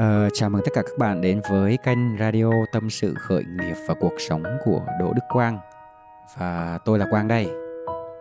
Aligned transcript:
Uh, 0.00 0.30
chào 0.32 0.50
mừng 0.50 0.62
tất 0.64 0.70
cả 0.74 0.82
các 0.82 0.98
bạn 0.98 1.20
đến 1.20 1.40
với 1.50 1.78
kênh 1.84 2.18
radio 2.18 2.50
tâm 2.72 2.90
sự 2.90 3.14
khởi 3.14 3.44
nghiệp 3.44 3.74
và 3.88 3.94
cuộc 4.00 4.12
sống 4.18 4.42
của 4.64 4.82
Đỗ 5.00 5.12
Đức 5.12 5.22
Quang. 5.28 5.58
Và 6.38 6.78
tôi 6.84 6.98
là 6.98 7.06
Quang 7.10 7.28
đây. 7.28 7.48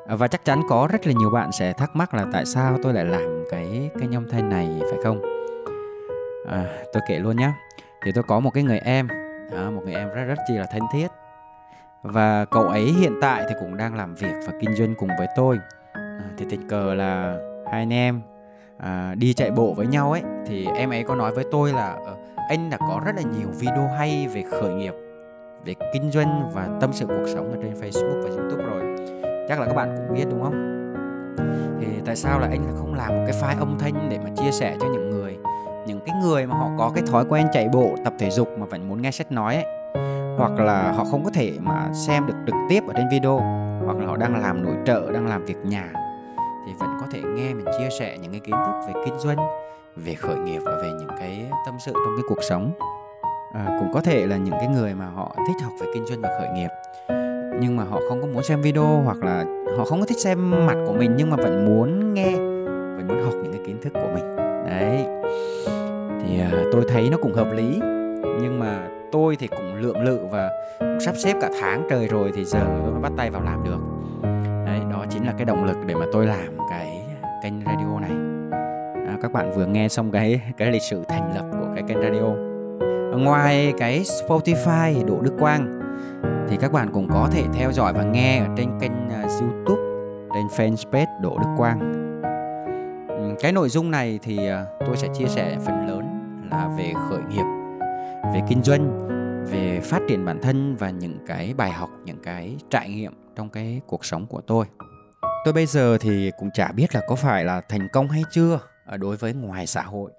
Ờ, 0.08 0.18
và 0.18 0.28
chắc 0.28 0.46
chắn 0.46 0.62
có 0.70 0.88
rất 0.92 1.08
là 1.08 1.14
nhiều 1.14 1.30
bạn 1.30 1.52
sẽ 1.52 1.74
thắc 1.74 1.96
mắc 1.96 2.14
là 2.14 2.26
tại 2.34 2.46
sao 2.46 2.78
tôi 2.84 2.94
lại 2.94 3.06
làm 3.06 3.44
cái 3.52 3.90
kênh 4.00 4.16
âm 4.16 4.30
thanh 4.30 4.50
này 4.50 4.82
phải 4.92 5.00
không? 5.04 5.22
À, 6.50 6.66
tôi 6.94 7.04
kể 7.08 7.20
luôn 7.20 7.38
nhé 7.38 7.52
thì 8.06 8.12
tôi 8.16 8.24
có 8.28 8.40
một 8.40 8.52
cái 8.54 8.64
người 8.64 8.80
em. 8.80 9.08
À, 9.56 9.70
một 9.70 9.82
người 9.86 9.94
em 9.94 10.10
rất 10.10 10.24
rất 10.24 10.38
chi 10.48 10.54
là 10.54 10.66
thân 10.72 10.82
thiết. 10.94 11.08
Và 12.04 12.46
cậu 12.46 12.64
ấy 12.64 12.86
hiện 12.86 13.14
tại 13.22 13.46
thì 13.50 13.56
cũng 13.60 13.78
đang 13.78 13.96
làm 13.96 14.16
việc 14.16 14.34
và 14.48 14.54
kinh 14.60 14.76
doanh 14.76 14.96
cùng 14.96 15.10
với 15.18 15.28
tôi. 15.36 15.60
À, 15.94 16.30
thì 16.38 16.46
tình 16.50 16.68
cờ 16.68 16.94
là 16.94 17.38
hai 17.72 17.82
anh 17.82 17.94
em 17.94 18.22
à, 18.84 19.16
đi 19.18 19.34
chạy 19.34 19.52
bộ 19.52 19.74
với 19.74 19.88
nhau 19.88 20.12
ấy 20.12 20.22
thì 20.48 20.68
em 20.76 20.90
ấy 20.90 21.04
có 21.04 21.16
nói 21.16 21.32
với 21.32 21.46
tôi 21.52 21.74
là 21.74 21.98
ờ, 22.06 22.16
anh 22.50 22.70
đã 22.70 22.78
có 22.78 23.02
rất 23.06 23.16
là 23.16 23.22
nhiều 23.22 23.48
video 23.60 23.88
hay 23.98 24.28
về 24.34 24.44
khởi 24.52 24.74
nghiệp 24.74 24.94
về 25.66 25.74
kinh 25.94 26.12
doanh 26.12 26.50
và 26.54 26.68
tâm 26.82 26.94
sự 26.94 27.06
cuộc 27.06 27.28
sống 27.28 27.52
ở 27.52 27.58
trên 27.64 27.74
Facebook 27.74 28.22
và 28.24 28.30
YouTube 28.30 28.64
rồi. 28.64 28.96
Chắc 29.50 29.60
là 29.60 29.66
các 29.66 29.74
bạn 29.74 29.96
cũng 29.98 30.18
biết 30.18 30.26
đúng 30.30 30.44
không? 30.44 30.76
Thì 31.80 31.88
tại 32.06 32.16
sao 32.16 32.40
là 32.40 32.48
anh 32.48 32.76
không 32.78 32.94
làm 32.94 33.08
một 33.08 33.24
cái 33.28 33.42
file 33.42 33.60
âm 33.60 33.78
thanh 33.80 34.10
để 34.10 34.20
mà 34.24 34.30
chia 34.36 34.52
sẻ 34.52 34.78
cho 34.80 34.88
những 34.94 35.10
người 35.10 35.38
những 35.88 36.00
cái 36.06 36.16
người 36.24 36.46
mà 36.46 36.56
họ 36.56 36.70
có 36.78 36.92
cái 36.96 37.04
thói 37.08 37.26
quen 37.30 37.48
chạy 37.54 37.70
bộ 37.74 37.96
tập 38.04 38.14
thể 38.20 38.30
dục 38.30 38.50
mà 38.60 38.66
vẫn 38.66 38.90
muốn 38.90 39.02
nghe 39.02 39.12
sách 39.12 39.32
nói 39.32 39.56
ấy? 39.56 39.66
Hoặc 40.38 40.52
là 40.52 40.92
họ 40.92 41.04
không 41.04 41.24
có 41.24 41.32
thể 41.34 41.54
mà 41.60 41.90
xem 41.94 42.28
được 42.28 42.34
trực 42.46 42.56
tiếp 42.70 42.84
ở 42.88 42.94
trên 42.98 43.10
video 43.12 43.40
hoặc 43.86 43.98
là 43.98 44.06
họ 44.08 44.18
đang 44.18 44.42
làm 44.42 44.64
nội 44.64 44.76
trợ 44.86 45.12
đang 45.12 45.28
làm 45.28 45.46
việc 45.46 45.58
nhà 45.64 45.94
thể 47.12 47.22
nghe 47.22 47.54
mình 47.54 47.66
chia 47.78 47.90
sẻ 48.00 48.18
những 48.22 48.32
cái 48.32 48.40
kiến 48.40 48.56
thức 48.66 48.74
về 48.88 49.02
kinh 49.06 49.20
doanh 49.20 49.38
về 49.96 50.14
khởi 50.14 50.36
nghiệp 50.36 50.60
và 50.66 50.72
về 50.82 50.90
những 51.00 51.10
cái 51.20 51.46
tâm 51.66 51.78
sự 51.86 51.92
trong 51.94 52.16
cái 52.18 52.24
cuộc 52.30 52.44
sống. 52.50 52.72
À, 53.54 53.78
cũng 53.80 53.94
có 53.94 54.02
thể 54.02 54.26
là 54.26 54.38
những 54.38 54.54
cái 54.54 54.68
người 54.68 54.94
mà 54.94 55.06
họ 55.06 55.36
thích 55.48 55.64
học 55.64 55.74
về 55.80 55.88
kinh 55.94 56.06
doanh 56.06 56.22
và 56.22 56.30
khởi 56.40 56.50
nghiệp 56.56 56.70
nhưng 57.62 57.78
mà 57.78 57.84
họ 57.84 58.00
không 58.10 58.22
có 58.22 58.28
muốn 58.28 58.44
xem 58.44 58.62
video 58.62 59.02
hoặc 59.06 59.18
là 59.18 59.46
họ 59.78 59.86
không 59.86 60.00
có 60.00 60.06
thích 60.06 60.20
xem 60.20 60.52
mặt 60.68 60.76
của 60.88 60.94
mình 60.94 61.14
nhưng 61.18 61.30
mà 61.30 61.36
vẫn 61.36 61.66
muốn 61.66 62.14
nghe 62.14 62.32
vẫn 62.96 63.08
muốn 63.08 63.24
học 63.24 63.34
những 63.44 63.52
cái 63.52 63.62
kiến 63.66 63.78
thức 63.82 63.94
của 63.94 64.10
mình. 64.16 64.36
Đấy. 64.66 65.06
Thì 66.22 66.40
à, 66.40 66.52
tôi 66.72 66.84
thấy 66.90 67.10
nó 67.10 67.18
cũng 67.22 67.34
hợp 67.34 67.52
lý 67.52 67.80
nhưng 68.42 68.60
mà 68.60 68.88
tôi 69.12 69.36
thì 69.36 69.48
cũng 69.48 69.76
lượng 69.76 70.04
lự 70.04 70.20
và 70.32 70.50
cũng 70.80 71.00
sắp 71.00 71.16
xếp 71.18 71.34
cả 71.42 71.50
tháng 71.62 71.88
trời 71.90 72.08
rồi 72.08 72.32
thì 72.36 72.46
giờ 72.46 72.60
tôi 72.84 72.92
mới 72.92 73.02
bắt 73.02 73.12
tay 73.18 73.30
vào 73.30 73.42
làm 73.42 73.64
được. 73.64 73.80
Đấy 74.66 74.80
đó 74.92 75.06
chính 75.10 75.26
là 75.26 75.34
cái 75.38 75.46
động 75.46 75.64
lực 75.64 75.78
để 75.86 75.96
mà 75.96 76.06
tôi 76.14 76.26
làm 76.26 76.58
cái 76.70 76.99
kênh 77.44 77.54
radio 77.66 78.00
này. 78.00 78.12
À, 79.08 79.18
các 79.22 79.32
bạn 79.32 79.52
vừa 79.56 79.66
nghe 79.66 79.88
xong 79.88 80.12
cái 80.12 80.42
cái 80.58 80.72
lịch 80.72 80.82
sử 80.82 81.04
thành 81.08 81.36
lập 81.36 81.46
của 81.52 81.68
cái 81.76 81.84
kênh 81.88 82.02
radio. 82.02 82.50
Ngoài 83.18 83.74
cái 83.78 84.04
Spotify 84.04 85.06
Đỗ 85.06 85.22
Đức 85.22 85.34
Quang 85.40 85.80
thì 86.50 86.58
các 86.58 86.72
bạn 86.72 86.90
cũng 86.94 87.08
có 87.10 87.30
thể 87.32 87.44
theo 87.54 87.72
dõi 87.72 87.94
và 87.94 88.04
nghe 88.04 88.40
ở 88.40 88.48
trên 88.58 88.70
kênh 88.80 89.10
à, 89.10 89.26
YouTube 89.42 89.82
trên 90.34 90.48
fanpage 90.48 91.22
Đỗ 91.22 91.38
Đức 91.40 91.50
Quang. 91.58 91.80
Ừ, 93.08 93.36
cái 93.40 93.52
nội 93.52 93.70
dung 93.70 93.92
này 93.92 94.20
thì 94.22 94.48
à, 94.48 94.66
tôi 94.80 94.98
sẽ 94.98 95.08
chia 95.14 95.28
sẻ 95.28 95.58
phần 95.66 95.88
lớn 95.88 96.02
là 96.52 96.70
về 96.78 96.94
khởi 97.10 97.22
nghiệp 97.30 97.46
về 98.34 98.42
kinh 98.48 98.64
doanh 98.64 99.08
về 99.52 99.80
phát 99.84 100.00
triển 100.08 100.26
bản 100.26 100.40
thân 100.42 100.76
và 100.76 100.90
những 100.90 101.18
cái 101.28 101.54
bài 101.58 101.72
học 101.72 101.90
những 102.06 102.20
cái 102.24 102.58
trải 102.70 102.90
nghiệm 102.90 103.14
trong 103.36 103.50
cái 103.50 103.82
cuộc 103.88 104.06
sống 104.06 104.26
của 104.26 104.42
tôi 104.42 104.66
tôi 105.46 105.54
bây 105.54 105.66
giờ 105.66 105.98
thì 105.98 106.32
cũng 106.40 106.50
chả 106.54 106.72
biết 106.72 106.96
là 106.96 107.02
có 107.08 107.16
phải 107.16 107.44
là 107.46 107.62
thành 107.70 107.88
công 107.94 108.10
hay 108.10 108.24
chưa 108.32 108.60
à, 108.86 108.98
đối 108.98 109.18
với 109.18 109.34
ngoài 109.34 109.68
xã 109.68 109.82
hội. 109.82 110.12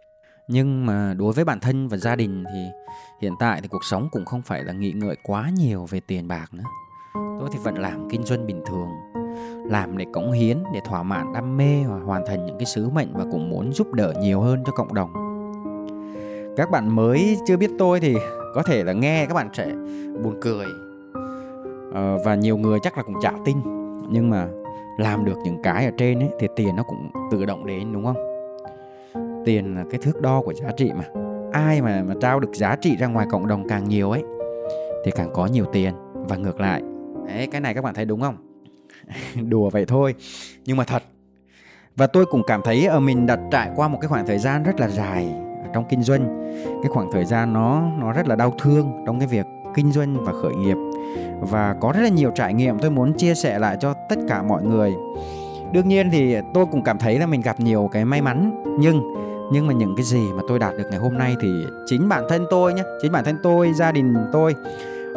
Nhưng 0.48 0.86
mà 0.86 1.14
đối 1.18 1.32
với 1.32 1.44
bản 1.44 1.60
thân 1.60 1.88
và 1.88 1.96
gia 1.96 2.16
đình 2.16 2.44
thì 2.52 2.66
hiện 3.22 3.32
tại 3.41 3.60
thì 3.60 3.68
cuộc 3.68 3.84
sống 3.84 4.08
cũng 4.12 4.24
không 4.24 4.42
phải 4.42 4.64
là 4.64 4.72
nghĩ 4.72 4.92
ngợi 4.92 5.16
quá 5.22 5.50
nhiều 5.56 5.86
về 5.91 6.00
tiền 6.00 6.28
bạc 6.28 6.46
nữa. 6.52 6.64
Tôi 7.14 7.48
thì 7.52 7.58
vẫn 7.58 7.74
làm 7.74 8.08
kinh 8.10 8.24
doanh 8.24 8.46
bình 8.46 8.62
thường 8.66 8.88
làm 9.70 9.98
để 9.98 10.06
cống 10.12 10.32
hiến 10.32 10.62
để 10.75 10.80
thỏa 10.84 11.03
mãn 11.03 11.32
đam 11.32 11.56
mê 11.56 11.84
và 11.88 11.97
hoàn 11.97 12.26
thành 12.26 12.47
những 12.47 12.59
cái 12.59 12.66
sứ 12.66 12.88
mệnh 12.88 13.12
và 13.12 13.25
cũng 13.32 13.50
muốn 13.50 13.72
giúp 13.72 13.92
đỡ 13.92 14.14
nhiều 14.20 14.41
hơn 14.41 14.62
cho 14.66 14.72
cộng 14.72 14.94
đồng. 14.94 15.12
Các 16.56 16.70
bạn 16.70 16.97
mới 16.97 17.38
chưa 17.47 17.56
biết 17.56 17.70
tôi 17.78 18.00
thì 18.00 18.16
có 18.54 18.62
thể 18.62 18.84
là 18.84 18.92
nghe 18.92 19.26
các 19.26 19.34
bạn 19.34 19.48
sẽ 19.53 19.66
buồn 20.22 20.38
cười 20.41 20.66
ờ, 21.94 22.19
và 22.25 22.34
nhiều 22.34 22.56
người 22.56 22.78
chắc 22.82 22.97
là 22.97 23.03
cũng 23.03 23.16
chả 23.22 23.32
tin. 23.44 23.56
Nhưng 24.10 24.30
mà 24.30 24.47
làm 24.99 25.25
được 25.25 25.39
những 25.45 25.62
cái 25.62 25.84
ở 25.84 25.91
trên 25.97 26.19
ấy, 26.19 26.28
thì 26.39 26.49
tiền 26.56 26.77
nó 26.77 26.83
cũng 26.83 27.11
tự 27.31 27.47
động 27.47 27.67
đến, 27.67 27.93
đúng 27.93 28.05
không? 28.05 28.17
Tiền 29.45 29.75
là 29.75 29.84
cái 29.91 30.01
thước 30.03 30.21
đo 30.21 30.43
của 30.43 30.55
giá 30.55 30.71
trị 30.77 30.93
mà. 30.95 31.05
Ai 31.53 31.83
mà 31.83 32.03
mà 32.09 32.15
trao 32.21 32.41
được 32.41 32.51
giá 32.55 32.77
trị 32.77 32.97
ra 32.97 33.06
ngoài 33.06 33.27
cộng 33.31 33.47
đồng 33.47 33.69
càng 33.69 33.89
nhiều 33.89 34.11
ấy, 34.11 34.23
thì 35.05 35.11
càng 35.11 35.31
có 35.34 35.47
nhiều 35.47 35.65
tiền. 35.73 35.95
Và 36.15 36.37
ngược 36.37 36.61
lại 36.61 36.83
đấy 37.27 37.49
cái 37.53 37.61
này 37.61 37.75
các 37.75 37.84
bạn 37.84 37.95
thấy 37.95 38.05
đúng 38.05 38.21
không? 38.21 38.37
Đùa 39.49 39.71
vậy 39.71 39.84
thôi, 39.84 40.15
nhưng 40.65 40.77
mà 40.77 40.84
thật. 40.84 41.03
Và 41.97 42.07
tôi 42.07 42.27
cũng 42.27 42.43
cảm 42.47 42.61
thấy 42.65 42.87
ở 42.87 43.01
mình 43.01 43.27
đặt 43.27 43.41
trải 43.51 43.71
qua 43.77 43.89
một 43.89 43.99
cái 44.01 44.09
khoảng 44.09 44.27
thời 44.27 44.39
gian 44.39 44.62
rất 44.62 44.81
là 44.81 44.89
dài 44.89 45.34
trong 45.75 45.84
kinh 45.89 46.03
doanh. 46.03 46.53
Cái 46.83 46.91
khoảng 46.91 47.12
thời 47.12 47.25
gian 47.25 47.53
nó 47.53 47.83
nó 48.01 48.12
rất 48.12 48.28
là 48.28 48.37
đau 48.37 48.55
thương 48.59 48.93
trong 49.07 49.19
cái 49.19 49.28
việc 49.28 49.47
kinh 49.75 49.93
doanh 49.93 50.25
và 50.25 50.33
khởi 50.33 50.55
nghiệp 50.55 50.77
và 51.41 51.76
có 51.81 51.93
rất 51.93 52.00
là 52.03 52.09
nhiều 52.09 52.31
trải 52.34 52.54
nghiệm 52.54 52.78
tôi 52.78 52.91
muốn 52.91 53.12
chia 53.12 53.34
sẻ 53.34 53.59
lại 53.59 53.76
cho 53.81 53.94
tất 54.09 54.16
cả 54.28 54.43
mọi 54.43 54.62
người. 54.62 54.93
Đương 55.72 55.88
nhiên 55.88 56.10
thì 56.12 56.37
tôi 56.54 56.66
cũng 56.66 56.82
cảm 56.82 56.98
thấy 56.98 57.19
là 57.19 57.26
mình 57.26 57.41
gặp 57.41 57.60
nhiều 57.60 57.88
cái 57.93 58.04
may 58.04 58.22
mắn, 58.22 58.62
nhưng 58.81 59.15
nhưng 59.53 59.66
mà 59.66 59.72
những 59.72 59.97
cái 59.97 60.04
gì 60.04 60.32
mà 60.34 60.43
tôi 60.48 60.59
đạt 60.59 60.76
được 60.76 60.84
ngày 60.91 60.98
hôm 60.98 61.19
nay 61.19 61.37
thì 61.41 61.48
chính 61.87 62.09
bản 62.09 62.25
thân 62.28 62.47
tôi 62.50 62.75
nhé 62.75 62.82
chính 63.03 63.12
bản 63.12 63.25
thân 63.25 63.37
tôi, 63.43 63.72
gia 63.72 63.93
đình 63.93 64.15
tôi 64.32 64.54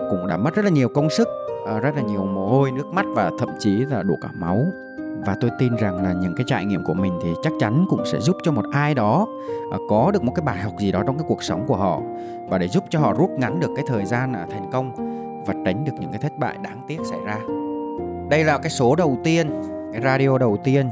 cũng 0.10 0.28
đã 0.28 0.38
mất 0.38 0.56
rất 0.56 0.66
là 0.66 0.72
nhiều 0.72 0.90
công 0.90 1.10
sức 1.10 1.28
ờ, 1.66 1.80
rất 1.80 1.96
là 1.96 2.02
nhiều 2.02 2.26
mồ 2.26 2.48
hôi, 2.48 2.72
nước 2.72 2.94
mắt 2.94 3.06
và 3.16 3.32
thậm 3.40 3.50
chí 3.60 3.76
là 3.76 4.04
đổ 4.04 4.16
cả 4.22 4.30
máu. 4.34 4.66
Và 5.26 5.36
tôi 5.42 5.52
tin 5.60 5.76
rằng 5.76 6.04
là 6.04 6.14
những 6.14 6.36
cái 6.36 6.44
trải 6.48 6.66
nghiệm 6.66 6.84
của 6.84 6.94
mình 6.94 7.20
thì 7.24 7.30
chắc 7.44 7.54
chắn 7.60 7.86
cũng 7.90 8.06
sẽ 8.06 8.20
giúp 8.20 8.38
cho 8.44 8.52
một 8.52 8.66
ai 8.72 8.94
đó 8.94 9.28
ờ, 9.72 9.78
có 9.90 10.12
được 10.14 10.24
một 10.24 10.32
cái 10.36 10.44
bài 10.46 10.58
học 10.58 10.74
gì 10.80 10.92
đó 10.92 11.04
trong 11.06 11.18
cái 11.18 11.26
cuộc 11.28 11.44
sống 11.44 11.64
của 11.68 11.76
họ. 11.76 12.02
Và 12.50 12.58
để 12.58 12.68
giúp 12.68 12.84
cho 12.90 13.00
họ 13.00 13.14
rút 13.14 13.30
ngắn 13.30 13.60
được 13.60 13.70
cái 13.76 13.86
thời 13.88 14.06
gian 14.06 14.34
à, 14.34 14.48
thành 14.52 14.70
công 14.72 15.13
và 15.46 15.54
tránh 15.66 15.86
được 15.86 15.94
những 16.00 16.12
cái 16.12 16.20
thất 16.20 16.38
bại 16.38 16.58
đáng 16.62 16.82
tiếc 16.88 17.00
xảy 17.10 17.20
ra. 17.26 17.38
Đây 18.30 18.44
là 18.44 18.58
cái 18.58 18.70
số 18.70 18.96
đầu 18.96 19.18
tiên 19.24 19.62
cái 19.94 20.02
radio 20.02 20.38
đầu 20.38 20.58
tiên. 20.64 20.90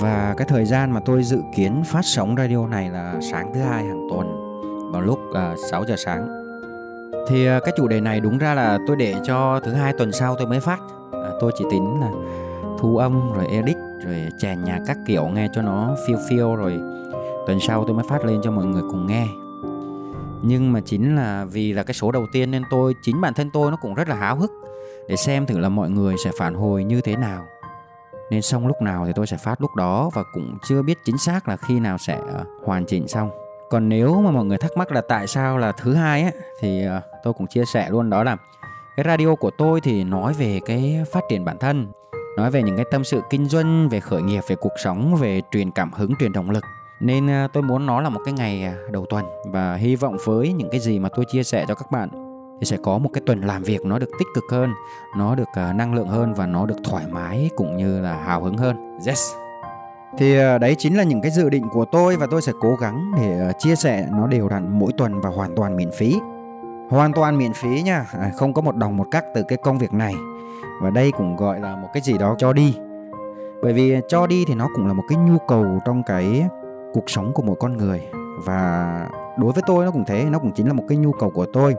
Và 0.00 0.34
cái 0.36 0.46
thời 0.50 0.64
gian 0.64 0.90
mà 0.90 1.00
tôi 1.00 1.22
dự 1.22 1.42
kiến 1.54 1.82
phát 1.84 2.04
sóng 2.04 2.34
radio 2.38 2.66
này 2.66 2.90
là 2.90 3.14
sáng 3.20 3.50
thứ 3.54 3.60
hai 3.60 3.84
hàng 3.84 4.08
tuần 4.10 4.26
vào 4.92 5.02
lúc 5.02 5.18
à, 5.34 5.52
uh, 5.52 5.58
6 5.70 5.84
giờ 5.84 5.94
sáng. 5.98 6.28
Thì 7.28 7.56
uh, 7.56 7.64
cái 7.64 7.74
chủ 7.76 7.88
đề 7.88 8.00
này 8.00 8.20
đúng 8.20 8.38
ra 8.38 8.54
là 8.54 8.78
tôi 8.86 8.96
để 8.96 9.14
cho 9.24 9.60
thứ 9.64 9.72
hai 9.72 9.92
tuần 9.98 10.12
sau 10.12 10.36
tôi 10.36 10.46
mới 10.46 10.60
phát. 10.60 10.78
Uh, 11.08 11.12
tôi 11.40 11.52
chỉ 11.58 11.64
tính 11.70 12.00
là 12.00 12.10
thu 12.78 12.96
âm 12.96 13.32
rồi 13.32 13.46
edit 13.46 13.76
rồi 14.04 14.28
chèn 14.38 14.64
nhạc 14.64 14.80
các 14.86 14.96
kiểu 15.06 15.28
nghe 15.28 15.48
cho 15.52 15.62
nó 15.62 15.96
phiêu 16.06 16.18
phiêu 16.28 16.54
rồi 16.54 16.80
tuần 17.46 17.58
sau 17.60 17.84
tôi 17.84 17.94
mới 17.94 18.04
phát 18.08 18.24
lên 18.24 18.40
cho 18.42 18.50
mọi 18.50 18.64
người 18.64 18.82
cùng 18.90 19.06
nghe 19.06 19.26
nhưng 20.42 20.72
mà 20.72 20.80
chính 20.80 21.16
là 21.16 21.44
vì 21.44 21.72
là 21.72 21.82
cái 21.82 21.94
số 21.94 22.12
đầu 22.12 22.26
tiên 22.32 22.50
nên 22.50 22.62
tôi, 22.70 22.94
chính 23.02 23.20
bản 23.20 23.34
thân 23.34 23.50
tôi 23.50 23.70
nó 23.70 23.76
cũng 23.76 23.94
rất 23.94 24.08
là 24.08 24.16
háo 24.16 24.36
hức 24.36 24.50
để 25.08 25.16
xem 25.16 25.46
thử 25.46 25.58
là 25.58 25.68
mọi 25.68 25.90
người 25.90 26.16
sẽ 26.24 26.30
phản 26.38 26.54
hồi 26.54 26.84
như 26.84 27.00
thế 27.00 27.16
nào. 27.16 27.44
Nên 28.30 28.42
xong 28.42 28.66
lúc 28.66 28.82
nào 28.82 29.06
thì 29.06 29.12
tôi 29.14 29.26
sẽ 29.26 29.36
phát 29.36 29.60
lúc 29.60 29.74
đó 29.74 30.10
và 30.14 30.22
cũng 30.34 30.58
chưa 30.68 30.82
biết 30.82 30.98
chính 31.04 31.18
xác 31.18 31.48
là 31.48 31.56
khi 31.56 31.80
nào 31.80 31.98
sẽ 31.98 32.18
ờ, 32.32 32.44
hoàn 32.64 32.84
chỉnh 32.86 33.08
xong. 33.08 33.30
Còn 33.70 33.88
nếu 33.88 34.22
mà 34.22 34.30
mọi 34.30 34.44
người 34.44 34.58
thắc 34.58 34.76
mắc 34.76 34.92
là 34.92 35.00
tại 35.08 35.26
sao 35.26 35.58
là 35.58 35.72
thứ 35.72 35.94
hai 35.94 36.22
á, 36.22 36.30
thì 36.60 36.84
ờ, 36.84 37.00
tôi 37.22 37.32
cũng 37.32 37.46
chia 37.46 37.64
sẻ 37.64 37.88
luôn, 37.90 38.10
đó 38.10 38.24
là 38.24 38.36
cái 38.96 39.04
radio 39.06 39.34
của 39.34 39.50
tôi 39.58 39.80
thì 39.80 40.04
nói 40.04 40.32
về 40.32 40.60
cái 40.66 41.04
phát 41.12 41.20
triển 41.28 41.44
bản 41.44 41.58
thân, 41.58 41.86
nói 42.36 42.50
về 42.50 42.62
những 42.62 42.76
cái 42.76 42.84
tâm 42.90 43.04
sự 43.04 43.20
kinh 43.30 43.48
doanh, 43.48 43.88
về 43.88 44.00
khởi 44.00 44.22
nghiệp, 44.22 44.40
về 44.48 44.56
cuộc 44.56 44.72
sống, 44.84 45.16
về 45.16 45.40
truyền 45.52 45.70
cảm 45.70 45.92
hứng, 45.92 46.14
truyền 46.20 46.32
động 46.32 46.50
lực 46.50 46.64
nên 47.00 47.30
à, 47.30 47.48
tôi 47.52 47.62
muốn 47.62 47.86
nó 47.86 48.00
là 48.00 48.08
một 48.08 48.20
cái 48.24 48.34
ngày 48.34 48.64
à, 48.64 48.74
đầu 48.90 49.06
tuần 49.06 49.24
và 49.44 49.74
hy 49.74 49.96
vọng 49.96 50.16
với 50.24 50.52
những 50.52 50.68
cái 50.70 50.80
gì 50.80 50.98
mà 50.98 51.08
tôi 51.16 51.24
chia 51.24 51.42
sẻ 51.42 51.64
cho 51.68 51.74
các 51.74 51.90
bạn 51.90 52.08
thì 52.60 52.64
sẽ 52.64 52.76
có 52.82 52.98
một 52.98 53.10
cái 53.12 53.22
tuần 53.26 53.40
làm 53.40 53.62
việc 53.62 53.84
nó 53.84 53.98
được 53.98 54.10
tích 54.18 54.28
cực 54.34 54.44
hơn, 54.50 54.72
nó 55.16 55.34
được 55.34 55.48
à, 55.52 55.72
năng 55.72 55.94
lượng 55.94 56.08
hơn 56.08 56.34
và 56.34 56.46
nó 56.46 56.66
được 56.66 56.76
thoải 56.84 57.04
mái 57.10 57.50
cũng 57.56 57.76
như 57.76 58.00
là 58.00 58.16
hào 58.16 58.42
hứng 58.42 58.56
hơn. 58.56 58.98
Yes. 59.06 59.32
Thì 60.18 60.34
đấy 60.34 60.74
chính 60.78 60.96
là 60.96 61.02
những 61.02 61.20
cái 61.20 61.30
dự 61.30 61.48
định 61.48 61.68
của 61.72 61.84
tôi 61.84 62.16
và 62.16 62.26
tôi 62.30 62.42
sẽ 62.42 62.52
cố 62.60 62.76
gắng 62.76 63.12
để 63.16 63.52
chia 63.58 63.76
sẻ 63.76 64.06
nó 64.12 64.26
đều 64.26 64.48
đặn 64.48 64.78
mỗi 64.78 64.92
tuần 64.96 65.20
và 65.20 65.30
hoàn 65.30 65.54
toàn 65.56 65.76
miễn 65.76 65.90
phí. 65.90 66.18
Hoàn 66.90 67.12
toàn 67.12 67.38
miễn 67.38 67.52
phí 67.52 67.82
nha. 67.82 68.06
Không 68.36 68.54
có 68.54 68.62
một 68.62 68.76
đồng 68.76 68.96
một 68.96 69.06
cắc 69.10 69.24
từ 69.34 69.42
cái 69.48 69.58
công 69.58 69.78
việc 69.78 69.92
này. 69.92 70.14
Và 70.82 70.90
đây 70.90 71.12
cũng 71.12 71.36
gọi 71.36 71.60
là 71.60 71.76
một 71.76 71.88
cái 71.92 72.02
gì 72.02 72.18
đó 72.18 72.34
cho 72.38 72.52
đi. 72.52 72.74
Bởi 73.62 73.72
vì 73.72 73.96
cho 74.08 74.26
đi 74.26 74.44
thì 74.48 74.54
nó 74.54 74.68
cũng 74.74 74.86
là 74.86 74.92
một 74.92 75.04
cái 75.08 75.18
nhu 75.18 75.38
cầu 75.48 75.66
trong 75.84 76.02
cái 76.02 76.46
cuộc 76.98 77.10
sống 77.10 77.32
của 77.32 77.42
mỗi 77.42 77.56
con 77.60 77.76
người. 77.76 78.02
Và 78.44 79.06
đối 79.38 79.52
với 79.52 79.62
tôi 79.66 79.84
nó 79.84 79.90
cũng 79.90 80.04
thế 80.06 80.24
nó 80.24 80.38
cũng 80.38 80.52
chính 80.52 80.66
là 80.66 80.72
một 80.72 80.84
cái 80.88 80.98
nhu 80.98 81.12
cầu 81.12 81.30
của 81.30 81.46
tôi 81.52 81.74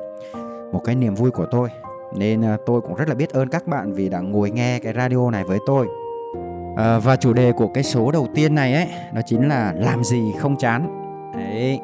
một 0.71 0.81
cái 0.85 0.95
niềm 0.95 1.15
vui 1.15 1.31
của 1.31 1.45
tôi. 1.51 1.69
Nên 2.13 2.41
à, 2.41 2.57
tôi 2.65 2.81
cũng 2.81 2.95
rất 2.95 3.09
là 3.09 3.15
biết 3.15 3.29
ơn 3.29 3.49
các 3.49 3.67
bạn 3.67 3.93
vì 3.93 4.09
đã 4.09 4.19
ngồi 4.19 4.51
nghe 4.51 4.79
cái 4.79 4.93
radio 4.93 5.31
này 5.31 5.43
với 5.43 5.59
tôi. 5.65 5.87
À, 6.77 6.99
và 6.99 7.15
chủ 7.15 7.33
đề 7.33 7.51
của 7.51 7.67
cái 7.67 7.83
số 7.83 8.11
đầu 8.11 8.27
tiên 8.35 8.55
này 8.55 8.73
ấy 8.73 8.87
nó 9.13 9.21
chính 9.21 9.47
là 9.47 9.73
làm 9.77 10.03
gì 10.03 10.33
không 10.39 10.55
chán. 10.55 10.87
Đấy. 11.33 11.79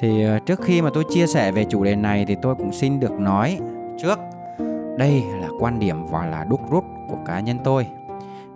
Thì 0.00 0.24
à, 0.24 0.38
trước 0.46 0.60
khi 0.62 0.82
mà 0.82 0.90
tôi 0.94 1.04
chia 1.10 1.26
sẻ 1.26 1.52
về 1.52 1.64
chủ 1.64 1.84
đề 1.84 1.96
này 1.96 2.24
thì 2.28 2.36
tôi 2.42 2.54
cũng 2.54 2.72
xin 2.72 3.00
được 3.00 3.12
nói 3.12 3.58
trước 3.98 4.18
đây 4.98 5.22
là 5.40 5.48
quan 5.60 5.78
điểm 5.78 6.06
và 6.06 6.26
là 6.26 6.44
đúc 6.44 6.60
rút 6.70 6.84
của 7.08 7.18
cá 7.26 7.40
nhân 7.40 7.58
tôi. 7.64 7.86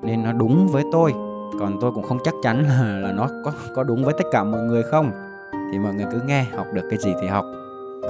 Nên 0.02 0.22
nó 0.22 0.32
đúng 0.32 0.68
với 0.68 0.84
tôi 0.92 1.12
còn 1.58 1.78
tôi 1.80 1.92
cũng 1.92 2.04
không 2.04 2.18
chắc 2.24 2.34
chắn 2.42 2.64
là, 2.68 2.98
là 2.98 3.12
nó 3.12 3.28
có 3.44 3.52
có 3.74 3.84
đúng 3.84 4.04
với 4.04 4.14
tất 4.18 4.24
cả 4.32 4.44
mọi 4.44 4.62
người 4.62 4.82
không. 4.82 5.10
Thì 5.72 5.78
mọi 5.78 5.94
người 5.94 6.06
cứ 6.12 6.20
nghe 6.26 6.44
học 6.56 6.66
được 6.72 6.84
cái 6.90 6.98
gì 6.98 7.14
thì 7.20 7.26
học. 7.26 7.44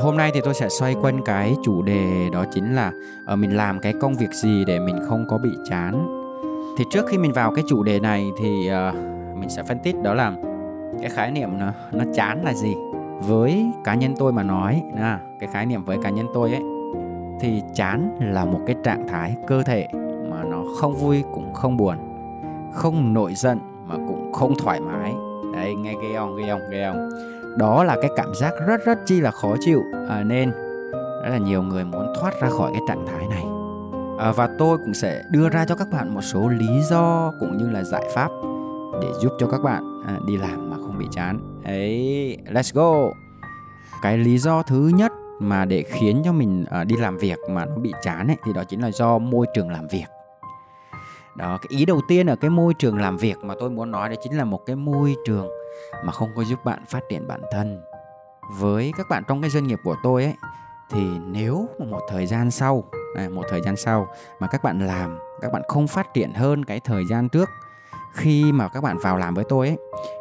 Hôm 0.03 0.17
nay 0.17 0.31
thì 0.35 0.41
tôi 0.41 0.55
sẽ 0.55 0.69
xoay 0.69 0.95
quanh 1.03 1.21
cái 1.25 1.56
chủ 1.65 1.83
đề 1.83 2.29
đó 2.33 2.45
chính 2.50 2.75
là 2.75 2.93
ở 3.27 3.37
mình 3.37 3.56
làm 3.56 3.81
cái 3.81 3.93
công 4.00 4.15
việc 4.15 4.33
gì 4.33 4.65
để 4.65 4.79
mình 4.79 4.97
không 5.09 5.27
có 5.29 5.39
bị 5.39 5.50
chán. 5.71 6.06
Thì 6.79 6.85
trước 6.91 7.06
khi 7.06 7.19
mình 7.19 7.33
vào 7.33 7.53
cái 7.55 7.65
chủ 7.69 7.83
đề 7.83 8.00
này 8.00 8.31
thì 8.39 8.71
uh, 8.91 8.95
mình 9.39 9.49
sẽ 9.49 9.62
phân 9.62 9.79
tích 9.79 9.97
đó 10.03 10.15
là 10.15 10.33
cái 11.00 11.11
khái 11.11 11.31
niệm 11.31 11.59
nó 11.59 11.73
nó 11.93 12.05
chán 12.15 12.45
là 12.45 12.55
gì 12.55 12.75
với 13.21 13.67
cá 13.85 13.95
nhân 13.95 14.15
tôi 14.19 14.33
mà 14.33 14.43
nói 14.43 14.83
à, 14.97 15.21
cái 15.41 15.49
khái 15.53 15.67
niệm 15.67 15.85
với 15.85 15.99
cá 16.03 16.11
nhân 16.11 16.27
tôi 16.35 16.53
ấy. 16.53 16.62
Thì 17.41 17.62
chán 17.75 18.17
là 18.21 18.45
một 18.45 18.61
cái 18.67 18.77
trạng 18.85 19.09
thái 19.09 19.37
cơ 19.47 19.62
thể 19.62 19.89
mà 20.31 20.45
nó 20.45 20.65
không 20.81 20.95
vui 20.95 21.25
cũng 21.35 21.55
không 21.55 21.77
buồn 21.77 21.97
không 22.75 23.15
nổi 23.15 23.35
giận 23.35 23.59
mà 23.87 23.94
cũng 23.94 24.32
không 24.32 24.55
thoải 24.59 24.81
mái. 24.81 25.15
Đấy 25.55 25.75
nghe 25.75 25.94
ghê 26.03 26.17
không 26.17 26.37
ghê 26.37 26.49
không 26.49 26.70
ghê 26.70 26.91
không 26.93 27.09
đó 27.59 27.85
là 27.85 27.97
cái 28.03 28.11
cảm 28.17 28.35
giác 28.35 28.55
rất 28.67 28.85
rất 28.85 28.99
chi 29.06 29.20
là 29.20 29.31
khó 29.31 29.55
chịu. 29.61 29.82
À, 30.09 30.23
nên 30.23 30.50
rất 31.23 31.31
là 31.31 31.38
nhiều 31.38 31.62
người 31.62 31.85
muốn 31.85 32.12
thoát 32.20 32.41
ra 32.41 32.49
khỏi 32.50 32.70
cái 32.73 32.82
trạng 32.88 33.06
thái 33.06 33.29
này. 33.29 33.44
À, 34.19 34.32
và 34.32 34.49
tôi 34.59 34.79
cũng 34.79 34.94
sẽ 34.94 35.23
đưa 35.31 35.49
ra 35.49 35.65
cho 35.65 35.75
các 35.75 35.88
bạn 35.93 36.15
một 36.15 36.20
số 36.20 36.49
lý 36.49 36.82
do 36.82 37.32
cũng 37.41 37.56
như 37.56 37.70
là 37.70 37.85
giải 37.85 38.05
pháp 38.15 38.31
để 39.03 39.09
giúp 39.21 39.32
cho 39.38 39.47
các 39.47 39.62
bạn 39.62 40.03
à, 40.06 40.19
đi 40.26 40.37
làm 40.37 40.71
mà 40.71 40.76
không 40.76 40.99
bị 40.99 41.06
chán. 41.11 41.61
Ấy 41.64 42.38
let's 42.53 42.71
go. 42.75 43.11
Cái 44.03 44.19
lý 44.19 44.38
do 44.38 44.62
thứ 44.62 44.91
nhất 44.94 45.12
mà 45.41 45.64
để 45.64 45.82
khiến 45.82 46.23
cho 46.25 46.32
mình 46.32 46.64
à, 46.71 46.85
đi 46.85 46.97
làm 46.97 47.19
việc 47.19 47.38
mà 47.50 47.64
nó 47.64 47.76
bị 47.76 47.93
chán 48.03 48.26
ấy 48.26 48.37
thì 48.44 48.53
đó 48.53 48.64
chính 48.64 48.82
là 48.82 48.91
do 48.91 49.19
môi 49.19 49.47
trường 49.55 49.71
làm 49.71 49.88
việc 49.88 50.06
đó 51.38 51.58
cái 51.58 51.79
ý 51.79 51.85
đầu 51.85 52.00
tiên 52.08 52.26
ở 52.26 52.37
cái 52.37 52.50
môi 52.50 52.75
trường 52.75 52.99
làm 52.99 53.17
việc 53.17 53.38
mà 53.43 53.55
tôi 53.61 53.70
muốn 53.70 53.90
nói 53.90 54.08
đó 54.08 54.14
chính 54.23 54.37
là 54.37 54.44
một 54.44 54.67
cái 54.67 54.76
môi 54.76 55.17
trường 55.25 55.49
mà 56.05 56.12
không 56.12 56.29
có 56.37 56.44
giúp 56.44 56.64
bạn 56.64 56.85
phát 56.88 57.00
triển 57.08 57.29
bản 57.29 57.40
thân. 57.52 57.82
Với 58.58 58.93
các 58.96 59.06
bạn 59.11 59.23
trong 59.29 59.40
cái 59.40 59.50
doanh 59.50 59.67
nghiệp 59.67 59.79
của 59.85 59.96
tôi 60.02 60.25
ấy 60.25 60.35
thì 60.90 61.00
nếu 61.26 61.69
một 61.79 62.00
thời 62.08 62.26
gian 62.26 62.50
sau 62.50 62.85
à, 63.17 63.29
một 63.29 63.43
thời 63.49 63.61
gian 63.62 63.76
sau 63.76 64.06
mà 64.40 64.46
các 64.46 64.62
bạn 64.62 64.87
làm 64.87 65.19
các 65.40 65.52
bạn 65.52 65.62
không 65.69 65.88
phát 65.88 66.14
triển 66.14 66.32
hơn 66.32 66.64
cái 66.64 66.81
thời 66.81 67.05
gian 67.11 67.29
trước 67.29 67.49
khi 68.12 68.52
mà 68.52 68.69
các 68.69 68.81
bạn 68.81 68.99
vào 68.99 69.17
làm 69.17 69.35
với 69.35 69.44
tôi 69.49 69.69
ấy 69.69 69.76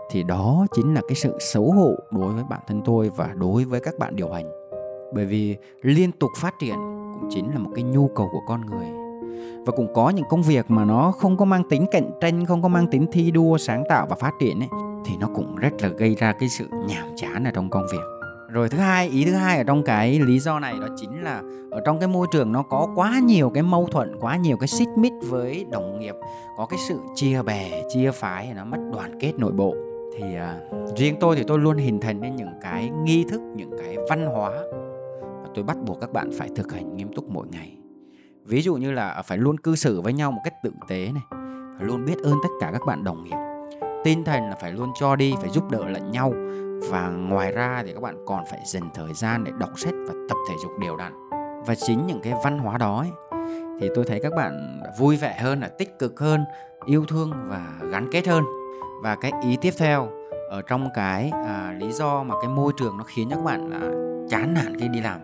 thì 0.10 0.24
đó 0.24 0.66
chính 0.74 0.94
là 0.94 1.02
cái 1.08 1.16
sự 1.16 1.38
xấu 1.40 1.72
hổ 1.72 1.96
đối 2.12 2.34
với 2.34 2.44
bản 2.50 2.60
thân 2.68 2.82
tôi 2.86 3.10
và 3.16 3.28
đối 3.36 3.64
với 3.64 3.80
các 3.80 3.98
bạn 4.00 4.16
điều 4.16 4.32
hành. 4.32 4.52
Bởi 5.14 5.26
vì 5.26 5.58
liên 5.82 6.12
tục 6.12 6.32
phát 6.38 6.54
triển 6.60 6.76
cũng 7.14 7.30
chính 7.30 7.52
là 7.54 7.60
một 7.60 7.72
cái 7.76 7.84
nhu 7.84 8.08
cầu 8.16 8.30
của 8.32 8.42
con 8.48 8.62
người 8.66 9.07
và 9.66 9.74
cũng 9.76 9.94
có 9.94 10.10
những 10.10 10.26
công 10.30 10.42
việc 10.42 10.72
mà 10.72 10.86
nó 10.86 11.12
không 11.12 11.38
có 11.38 11.46
mang 11.46 11.64
tính 11.70 11.86
cạnh 11.92 12.10
tranh 12.22 12.46
không 12.46 12.62
có 12.62 12.68
mang 12.68 12.88
tính 12.88 13.06
thi 13.12 13.32
đua 13.32 13.58
sáng 13.58 13.84
tạo 13.90 14.08
và 14.10 14.16
phát 14.16 14.32
triển 14.40 14.60
ấy 14.60 14.70
thì 15.06 15.14
nó 15.20 15.28
cũng 15.36 15.56
rất 15.56 15.82
là 15.82 15.90
gây 15.90 16.16
ra 16.16 16.34
cái 16.40 16.50
sự 16.50 16.68
nhàm 16.88 17.06
chán 17.16 17.44
ở 17.44 17.52
trong 17.52 17.70
công 17.70 17.86
việc. 17.92 18.04
Rồi 18.52 18.70
thứ 18.70 18.78
hai 18.78 19.10
ý 19.10 19.26
thứ 19.26 19.34
hai 19.34 19.58
ở 19.58 19.64
trong 19.64 19.84
cái 19.84 20.20
lý 20.20 20.40
do 20.40 20.60
này 20.60 20.74
đó 20.82 20.88
chính 20.96 21.24
là 21.24 21.42
ở 21.72 21.82
trong 21.86 22.00
cái 22.00 22.08
môi 22.08 22.28
trường 22.32 22.52
nó 22.52 22.64
có 22.64 22.88
quá 22.96 23.20
nhiều 23.24 23.50
cái 23.50 23.64
mâu 23.64 23.88
thuẫn 23.92 24.16
quá 24.20 24.36
nhiều 24.38 24.58
cái 24.58 24.68
xích 24.68 24.88
mích 24.96 25.14
với 25.30 25.66
đồng 25.72 26.00
nghiệp 26.00 26.16
có 26.58 26.66
cái 26.66 26.80
sự 26.88 27.00
chia 27.16 27.42
bè 27.42 27.84
chia 27.90 28.12
phái 28.12 28.54
nó 28.56 28.66
mất 28.66 28.78
đoàn 28.94 29.20
kết 29.20 29.34
nội 29.38 29.52
bộ. 29.52 29.76
Thì 30.18 30.24
uh, 30.24 30.98
riêng 30.98 31.16
tôi 31.20 31.36
thì 31.36 31.44
tôi 31.48 31.60
luôn 31.60 31.78
hình 31.78 32.00
thành 32.00 32.22
nên 32.22 32.36
những 32.36 32.54
cái 32.62 32.90
nghi 33.04 33.26
thức 33.30 33.42
những 33.56 33.72
cái 33.80 33.98
văn 34.10 34.26
hóa 34.26 34.52
mà 35.44 35.50
tôi 35.56 35.64
bắt 35.64 35.78
buộc 35.86 36.00
các 36.02 36.14
bạn 36.14 36.30
phải 36.38 36.50
thực 36.56 36.74
hành 36.74 36.96
nghiêm 36.96 37.14
túc 37.14 37.30
mỗi 37.30 37.48
ngày 37.52 37.77
ví 38.48 38.62
dụ 38.62 38.76
như 38.76 38.92
là 38.92 39.22
phải 39.26 39.38
luôn 39.38 39.58
cư 39.58 39.76
xử 39.76 40.02
với 40.02 40.14
nhau 40.14 40.32
một 40.32 40.42
cách 40.44 40.54
tử 40.64 40.72
tế 40.88 41.12
này 41.14 41.24
phải 41.78 41.88
luôn 41.88 42.06
biết 42.06 42.18
ơn 42.24 42.36
tất 42.44 42.50
cả 42.60 42.70
các 42.74 42.82
bạn 42.86 43.04
đồng 43.04 43.24
nghiệp. 43.24 43.36
Tinh 44.04 44.24
thần 44.24 44.50
là 44.50 44.56
phải 44.62 44.72
luôn 44.72 44.92
cho 45.00 45.16
đi 45.16 45.36
phải 45.42 45.50
giúp 45.50 45.72
đỡ 45.72 45.90
lẫn 45.90 46.12
nhau. 46.12 46.34
Và 46.90 47.10
ngoài 47.10 47.52
ra 47.52 47.84
thì 47.86 47.94
các 47.94 48.02
bạn 48.02 48.16
còn 48.26 48.44
phải 48.52 48.60
dành 48.66 48.90
thời 48.94 49.14
gian 49.14 49.44
để 49.44 49.52
đọc 49.60 49.70
sách 49.76 49.94
và 50.08 50.14
tập 50.30 50.38
thể 50.50 50.56
dục 50.64 50.72
đều 50.82 50.98
đặn. 50.98 51.14
Và 51.66 51.76
chính 51.76 52.08
những 52.08 52.22
cái 52.22 52.34
văn 52.44 52.60
hóa 52.60 52.78
đó 52.78 52.98
ấy, 52.98 53.12
thì 53.82 53.90
tôi 53.96 54.06
thấy 54.06 54.20
các 54.24 54.34
bạn 54.36 54.82
vui 55.00 55.18
vẻ 55.18 55.38
hơn 55.42 55.60
là 55.60 55.68
tích 55.68 56.00
cực 56.00 56.20
hơn 56.20 56.46
yêu 56.86 57.06
thương 57.06 57.32
và 57.48 57.68
gắn 57.92 58.08
kết 58.12 58.28
hơn. 58.28 58.44
Và 59.04 59.16
cái 59.16 59.32
ý 59.44 59.58
tiếp 59.62 59.74
theo 59.78 60.10
ở 60.50 60.62
trong 60.62 60.90
cái 60.94 61.32
à, 61.34 61.76
lý 61.80 61.92
do 61.92 62.24
mà 62.24 62.36
cái 62.42 62.50
môi 62.50 62.74
trường 62.78 62.98
nó 62.98 63.04
khiến 63.04 63.30
cho 63.30 63.36
các 63.36 63.46
bạn 63.46 63.70
là 63.70 63.80
chán 64.30 64.54
nản 64.54 64.80
khi 64.80 64.88
đi 64.88 65.02
làm 65.02 65.20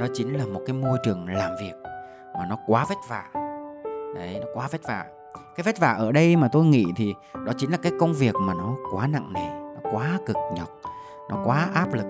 đó 0.00 0.06
chính 0.14 0.38
là 0.38 0.44
một 0.46 0.60
cái 0.66 0.76
môi 0.76 0.98
trường 1.04 1.26
làm 1.28 1.50
việc 1.60 1.79
mà 2.38 2.46
nó 2.46 2.56
quá 2.66 2.86
vất 2.88 2.98
vả. 3.08 3.24
Đấy 4.14 4.38
nó 4.40 4.46
quá 4.54 4.68
vất 4.72 4.80
vả. 4.88 5.04
Cái 5.56 5.64
vất 5.64 5.78
vả 5.78 5.92
ở 5.92 6.12
đây 6.12 6.36
mà 6.36 6.48
tôi 6.48 6.64
nghĩ 6.64 6.86
thì 6.96 7.14
đó 7.46 7.52
chính 7.58 7.70
là 7.70 7.76
cái 7.76 7.92
công 8.00 8.12
việc 8.12 8.34
mà 8.40 8.54
nó 8.54 8.74
quá 8.92 9.06
nặng 9.06 9.32
nề 9.32 9.48
nó 9.74 9.90
quá 9.92 10.18
cực 10.26 10.36
nhọc 10.56 10.68
nó 11.30 11.42
quá 11.44 11.68
áp 11.74 11.94
lực 11.94 12.06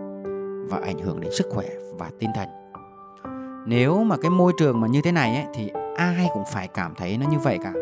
và 0.71 0.79
ảnh 0.85 0.99
hưởng 0.99 1.21
đến 1.21 1.31
sức 1.33 1.47
khỏe 1.51 1.67
và 1.99 2.11
tinh 2.19 2.31
thần. 2.35 2.49
Nếu 3.67 4.05
mà 4.05 4.17
cái 4.23 4.31
môi 4.31 4.53
trường 4.59 4.81
mà 4.81 4.89
như 4.89 5.01
thế 5.03 5.13
này 5.13 5.35
ấy, 5.35 5.45
thì 5.55 5.73
ai 5.97 6.29
cũng 6.35 6.45
phải 6.53 6.69
cảm 6.69 6.95
thấy 6.95 7.19
nó 7.19 7.27
như 7.31 7.39
vậy 7.39 7.59
cả. 7.65 7.73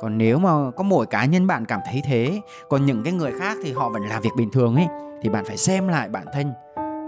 Còn 0.00 0.18
nếu 0.18 0.38
mà 0.38 0.50
có 0.76 0.82
mỗi 0.82 1.06
cá 1.06 1.24
nhân 1.24 1.46
bạn 1.46 1.66
cảm 1.66 1.80
thấy 1.86 2.02
thế 2.04 2.40
còn 2.68 2.86
những 2.86 3.02
cái 3.04 3.12
người 3.12 3.32
khác 3.38 3.56
thì 3.62 3.72
họ 3.72 3.88
vẫn 3.88 4.02
làm 4.02 4.22
việc 4.22 4.30
bình 4.36 4.50
thường 4.50 4.76
ấy 4.76 4.86
thì 5.22 5.28
bạn 5.28 5.44
phải 5.44 5.56
xem 5.56 5.88
lại 5.88 6.08
bản 6.08 6.24
thân 6.32 6.52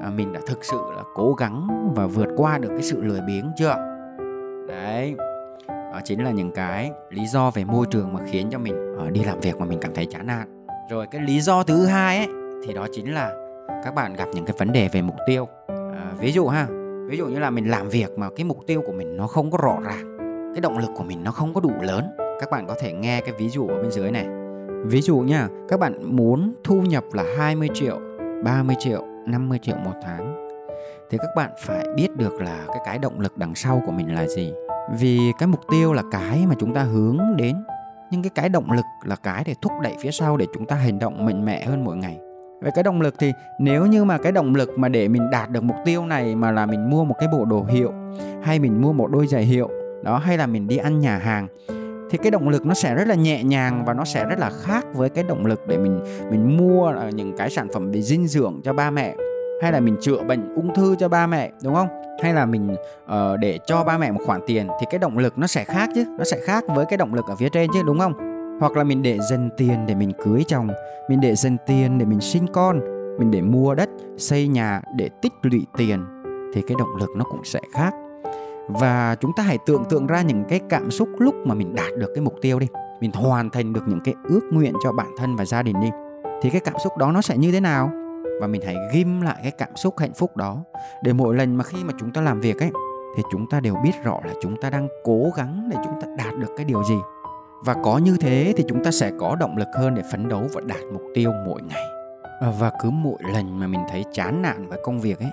à, 0.03 0.11
mình 0.15 0.33
đã 0.33 0.41
thực 0.47 0.65
sự 0.65 0.81
là 0.97 1.03
cố 1.15 1.35
gắng 1.35 1.93
và 1.97 2.07
vượt 2.07 2.29
qua 2.37 2.59
được 2.59 2.69
cái 2.69 2.83
sự 2.83 3.03
lười 3.03 3.21
biếng 3.21 3.53
chưa? 3.57 3.94
Đấy. 4.69 5.15
Đó 5.69 6.01
chính 6.05 6.25
là 6.25 6.31
những 6.31 6.51
cái 6.51 6.91
lý 7.11 7.27
do 7.27 7.51
về 7.51 7.65
môi 7.65 7.87
trường 7.91 8.13
mà 8.13 8.21
khiến 8.27 8.49
cho 8.51 8.59
mình 8.59 8.97
uh, 9.07 9.13
đi 9.13 9.25
làm 9.25 9.41
việc 9.41 9.57
mà 9.59 9.67
mình 9.67 9.79
cảm 9.81 9.95
thấy 9.95 10.07
chán 10.07 10.27
nản. 10.27 10.67
Rồi 10.91 11.07
cái 11.07 11.21
lý 11.21 11.41
do 11.41 11.63
thứ 11.63 11.87
hai 11.87 12.19
ấy 12.19 12.29
thì 12.67 12.75
đó 12.75 12.87
chính 12.93 13.15
là 13.15 13.35
các 13.85 13.95
bạn 13.95 14.15
gặp 14.15 14.29
những 14.35 14.45
cái 14.45 14.57
vấn 14.59 14.73
đề 14.73 14.89
về 14.93 15.03
mục 15.03 15.17
tiêu. 15.27 15.49
À, 15.69 16.13
ví 16.19 16.33
dụ 16.33 16.47
ha 16.47 16.67
ví 17.09 17.17
dụ 17.17 17.27
như 17.27 17.39
là 17.39 17.51
mình 17.51 17.71
làm 17.71 17.89
việc 17.89 18.19
mà 18.19 18.29
cái 18.37 18.45
mục 18.45 18.59
tiêu 18.67 18.83
của 18.87 18.93
mình 18.93 19.17
nó 19.17 19.27
không 19.27 19.51
có 19.51 19.59
rõ 19.63 19.79
ràng 19.85 20.15
cái 20.55 20.61
động 20.61 20.79
lực 20.79 20.91
của 20.97 21.05
mình 21.05 21.25
nó 21.25 21.31
không 21.31 21.55
có 21.55 21.61
đủ 21.61 21.73
lớn. 21.83 22.05
Các 22.41 22.51
bạn 22.51 22.67
có 22.67 22.75
thể 22.81 22.93
nghe 22.93 23.21
cái 23.21 23.35
ví 23.39 23.49
dụ 23.49 23.69
ở 23.69 23.83
bên 23.83 23.91
dưới 23.91 24.11
này. 24.11 24.27
Ví 24.85 25.01
dụ 25.01 25.19
nha 25.19 25.49
các 25.69 25.81
bạn 25.81 26.17
muốn 26.17 26.55
thu 26.65 26.83
nhập 26.83 27.05
là 27.13 27.25
20 27.39 27.69
triệu 27.75 28.01
30 28.45 28.77
triệu 28.79 29.05
50 29.27 29.59
triệu 29.63 29.77
một 29.77 29.95
tháng 30.03 30.44
thì 31.11 31.19
các 31.19 31.31
bạn 31.37 31.51
phải 31.59 31.87
biết 31.97 32.09
được 32.17 32.33
là 32.41 32.65
cái 32.69 32.79
cái 32.85 32.99
động 32.99 33.21
lực 33.21 33.39
đằng 33.39 33.55
sau 33.55 33.83
của 33.87 33.93
mình 33.93 34.15
là 34.15 34.27
gì. 34.27 34.53
Vì 34.99 35.33
cái 35.39 35.47
mục 35.47 35.61
tiêu 35.71 35.93
là 35.93 36.03
cái 36.11 36.47
mà 36.47 36.55
chúng 36.61 36.75
ta 36.75 36.83
hướng 36.83 37.19
đến, 37.37 37.57
nhưng 38.11 38.23
cái 38.23 38.31
cái 38.35 38.49
động 38.49 38.73
lực 38.73 38.85
là 39.05 39.17
cái 39.17 39.43
để 39.47 39.55
thúc 39.63 39.73
đẩy 39.83 39.97
phía 40.01 40.11
sau 40.11 40.37
để 40.37 40.47
chúng 40.55 40.67
ta 40.67 40.77
hành 40.77 40.99
động 40.99 41.25
mạnh 41.27 41.45
mẽ 41.45 41.65
hơn 41.65 41.85
mỗi 41.85 41.97
ngày. 41.97 42.19
Về 42.63 42.71
cái 42.75 42.85
động 42.85 43.01
lực 43.01 43.15
thì 43.19 43.33
nếu 43.61 43.87
như 43.87 44.05
mà 44.05 44.19
cái 44.19 44.33
động 44.33 44.55
lực 44.55 44.79
mà 44.79 44.89
để 44.89 45.09
mình 45.09 45.31
đạt 45.31 45.51
được 45.51 45.63
mục 45.63 45.77
tiêu 45.85 46.07
này 46.07 46.37
mà 46.37 46.51
là 46.51 46.67
mình 46.67 46.91
mua 46.91 47.05
một 47.05 47.15
cái 47.19 47.29
bộ 47.33 47.45
đồ 47.45 47.65
hiệu, 47.69 47.93
hay 48.43 48.59
mình 48.59 48.83
mua 48.83 48.93
một 48.93 49.11
đôi 49.11 49.27
giày 49.27 49.43
hiệu, 49.43 49.69
đó, 50.03 50.19
hay 50.19 50.39
là 50.39 50.47
mình 50.47 50.69
đi 50.69 50.77
ăn 50.77 51.01
nhà 51.01 51.19
hàng, 51.19 51.49
thì 52.11 52.19
cái 52.19 52.31
động 52.31 52.49
lực 52.49 52.67
nó 52.67 52.75
sẽ 52.75 52.95
rất 52.95 53.09
là 53.09 53.15
nhẹ 53.15 53.45
nhàng 53.45 53.85
và 53.85 53.95
nó 53.95 54.05
sẽ 54.05 54.25
rất 54.25 54.39
là 54.39 54.51
khác 54.63 54.85
với 54.95 55.09
cái 55.09 55.25
động 55.25 55.47
lực 55.47 55.67
để 55.69 55.79
mình 55.79 56.01
mình 56.31 56.57
mua 56.57 56.87
ờ, 56.87 57.09
những 57.09 57.37
cái 57.37 57.51
sản 57.51 57.69
phẩm 57.75 57.91
về 57.93 58.03
dinh 58.03 58.27
dưỡng 58.27 58.61
cho 58.65 58.73
ba 58.73 58.91
mẹ 58.91 59.15
hay 59.63 59.73
là 59.73 59.81
mình 59.81 59.97
chữa 60.01 60.23
bệnh 60.23 60.55
ung 60.55 60.75
thư 60.75 60.97
cho 60.99 61.09
ba 61.09 61.27
mẹ 61.27 61.51
đúng 61.63 61.75
không? 61.75 61.89
Hay 62.23 62.35
là 62.35 62.47
mình 62.47 62.77
uh, 63.05 63.41
để 63.41 63.59
cho 63.67 63.85
ba 63.85 63.99
mẹ 63.99 64.13
một 64.13 64.21
khoản 64.27 64.41
tiền 64.47 64.69
thì 64.81 64.87
cái 64.91 64.99
động 64.99 65.19
lực 65.19 65.39
nó 65.39 65.47
sẽ 65.47 65.65
khác 65.65 65.89
chứ 65.95 66.05
nó 66.19 66.25
sẽ 66.25 66.41
khác 66.45 66.65
với 66.75 66.85
cái 66.85 66.97
động 66.97 67.15
lực 67.15 67.25
ở 67.29 67.37
phía 67.37 67.49
trên 67.49 67.71
chứ 67.75 67.83
đúng 67.87 67.99
không? 67.99 68.13
Hoặc 68.61 68.77
là 68.77 68.85
mình 68.85 69.03
để 69.03 69.19
dần 69.31 69.51
tiền 69.57 69.87
để 69.87 69.95
mình 69.95 70.13
cưới 70.25 70.45
chồng 70.49 70.69
mình 71.09 71.21
để 71.21 71.35
dần 71.35 71.57
tiền 71.67 71.99
để 71.99 72.05
mình 72.05 72.21
sinh 72.21 72.47
con 72.53 72.81
mình 73.19 73.31
để 73.31 73.43
mua 73.43 73.75
đất 73.75 73.89
xây 74.19 74.49
nhà 74.49 74.83
để 74.97 75.09
tích 75.23 75.33
lũy 75.43 75.67
tiền 75.77 76.05
thì 76.55 76.63
cái 76.63 76.77
động 76.79 76.97
lực 77.01 77.11
nó 77.17 77.25
cũng 77.25 77.45
sẽ 77.45 77.61
khác. 77.73 77.95
Và 78.69 79.17
chúng 79.21 79.31
ta 79.37 79.43
hãy 79.43 79.59
tưởng 79.67 79.85
tượng 79.91 80.07
ra 80.07 80.23
những 80.23 80.45
cái 80.49 80.61
cảm 80.69 80.91
xúc 80.91 81.09
lúc 81.19 81.35
mà 81.45 81.55
mình 81.55 81.75
đạt 81.75 81.99
được 81.99 82.13
cái 82.15 82.25
mục 82.25 82.35
tiêu 82.43 82.59
đi 82.59 82.67
mình 83.01 83.11
hoàn 83.13 83.51
thành 83.51 83.73
được 83.73 83.83
những 83.87 84.01
cái 84.05 84.15
ước 84.25 84.41
nguyện 84.51 84.75
cho 84.85 84.93
bản 84.93 85.09
thân 85.19 85.37
và 85.37 85.45
gia 85.45 85.63
đình 85.63 85.81
đi 85.81 85.89
thì 86.43 86.51
cái 86.51 86.61
cảm 86.61 86.75
xúc 86.85 86.97
đó 86.97 87.13
nó 87.13 87.21
sẽ 87.21 87.37
như 87.37 87.53
thế 87.53 87.61
nào? 87.61 87.91
Và 88.41 88.47
mình 88.47 88.63
hãy 88.67 88.77
ghim 88.93 89.21
lại 89.21 89.37
cái 89.43 89.51
cảm 89.51 89.77
xúc 89.77 89.99
hạnh 89.99 90.15
phúc 90.15 90.37
đó. 90.37 90.65
Để 91.03 91.13
mỗi 91.13 91.35
lần 91.35 91.57
mà 91.57 91.65
khi 91.65 91.85
mà 91.85 91.93
chúng 92.01 92.13
ta 92.13 92.21
làm 92.21 92.41
việc 92.41 92.61
ấy, 92.61 92.71
thì 93.17 93.23
chúng 93.33 93.49
ta 93.49 93.61
đều 93.61 93.75
biết 93.85 93.93
rõ 94.05 94.21
là 94.25 94.33
chúng 94.43 94.61
ta 94.61 94.71
đang 94.71 94.89
cố 95.05 95.31
gắng 95.37 95.69
để 95.71 95.77
chúng 95.85 96.01
ta 96.01 96.09
đạt 96.17 96.39
được 96.39 96.55
cái 96.57 96.65
điều 96.65 96.85
gì. 96.85 96.97
Và 97.65 97.75
có 97.85 97.99
như 97.99 98.17
thế 98.21 98.55
thì 98.57 98.65
chúng 98.69 98.85
ta 98.85 98.91
sẽ 98.91 99.11
có 99.21 99.37
động 99.37 99.57
lực 99.57 99.69
hơn 99.75 99.95
để 99.95 100.03
phấn 100.13 100.29
đấu 100.29 100.43
và 100.53 100.61
đạt 100.61 100.81
mục 100.93 101.03
tiêu 101.15 101.33
mỗi 101.47 101.63
ngày. 101.63 101.85
Và 102.59 102.73
cứ 102.83 102.91
mỗi 102.91 103.19
lần 103.33 103.59
mà 103.61 103.67
mình 103.67 103.81
thấy 103.91 104.05
chán 104.13 104.43
nản 104.43 104.69
với 104.69 104.79
công 104.85 105.01
việc 105.01 105.19
ấy, 105.19 105.31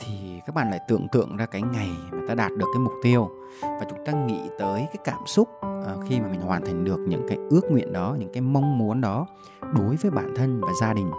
thì 0.00 0.40
các 0.46 0.54
bạn 0.54 0.70
lại 0.70 0.80
tưởng 0.88 1.08
tượng 1.08 1.36
ra 1.36 1.46
cái 1.46 1.62
ngày 1.62 1.88
mà 2.10 2.18
ta 2.28 2.34
đạt 2.34 2.50
được 2.50 2.66
cái 2.74 2.80
mục 2.80 2.92
tiêu. 3.02 3.30
Và 3.62 3.82
chúng 3.90 4.06
ta 4.06 4.12
nghĩ 4.12 4.40
tới 4.58 4.80
cái 4.80 4.98
cảm 5.04 5.26
xúc 5.26 5.48
ờ, 5.60 5.96
khi 6.08 6.20
mà 6.20 6.28
mình 6.28 6.40
hoàn 6.40 6.64
thành 6.64 6.84
được 6.84 6.98
những 6.98 7.28
cái 7.28 7.38
ước 7.50 7.60
nguyện 7.70 7.92
đó, 7.92 8.16
những 8.18 8.32
cái 8.32 8.40
mong 8.40 8.78
muốn 8.78 9.00
đó 9.00 9.26
đối 9.74 9.96
với 9.96 10.10
bản 10.10 10.34
thân 10.36 10.60
và 10.60 10.72
gia 10.80 10.92
đình 10.92 11.10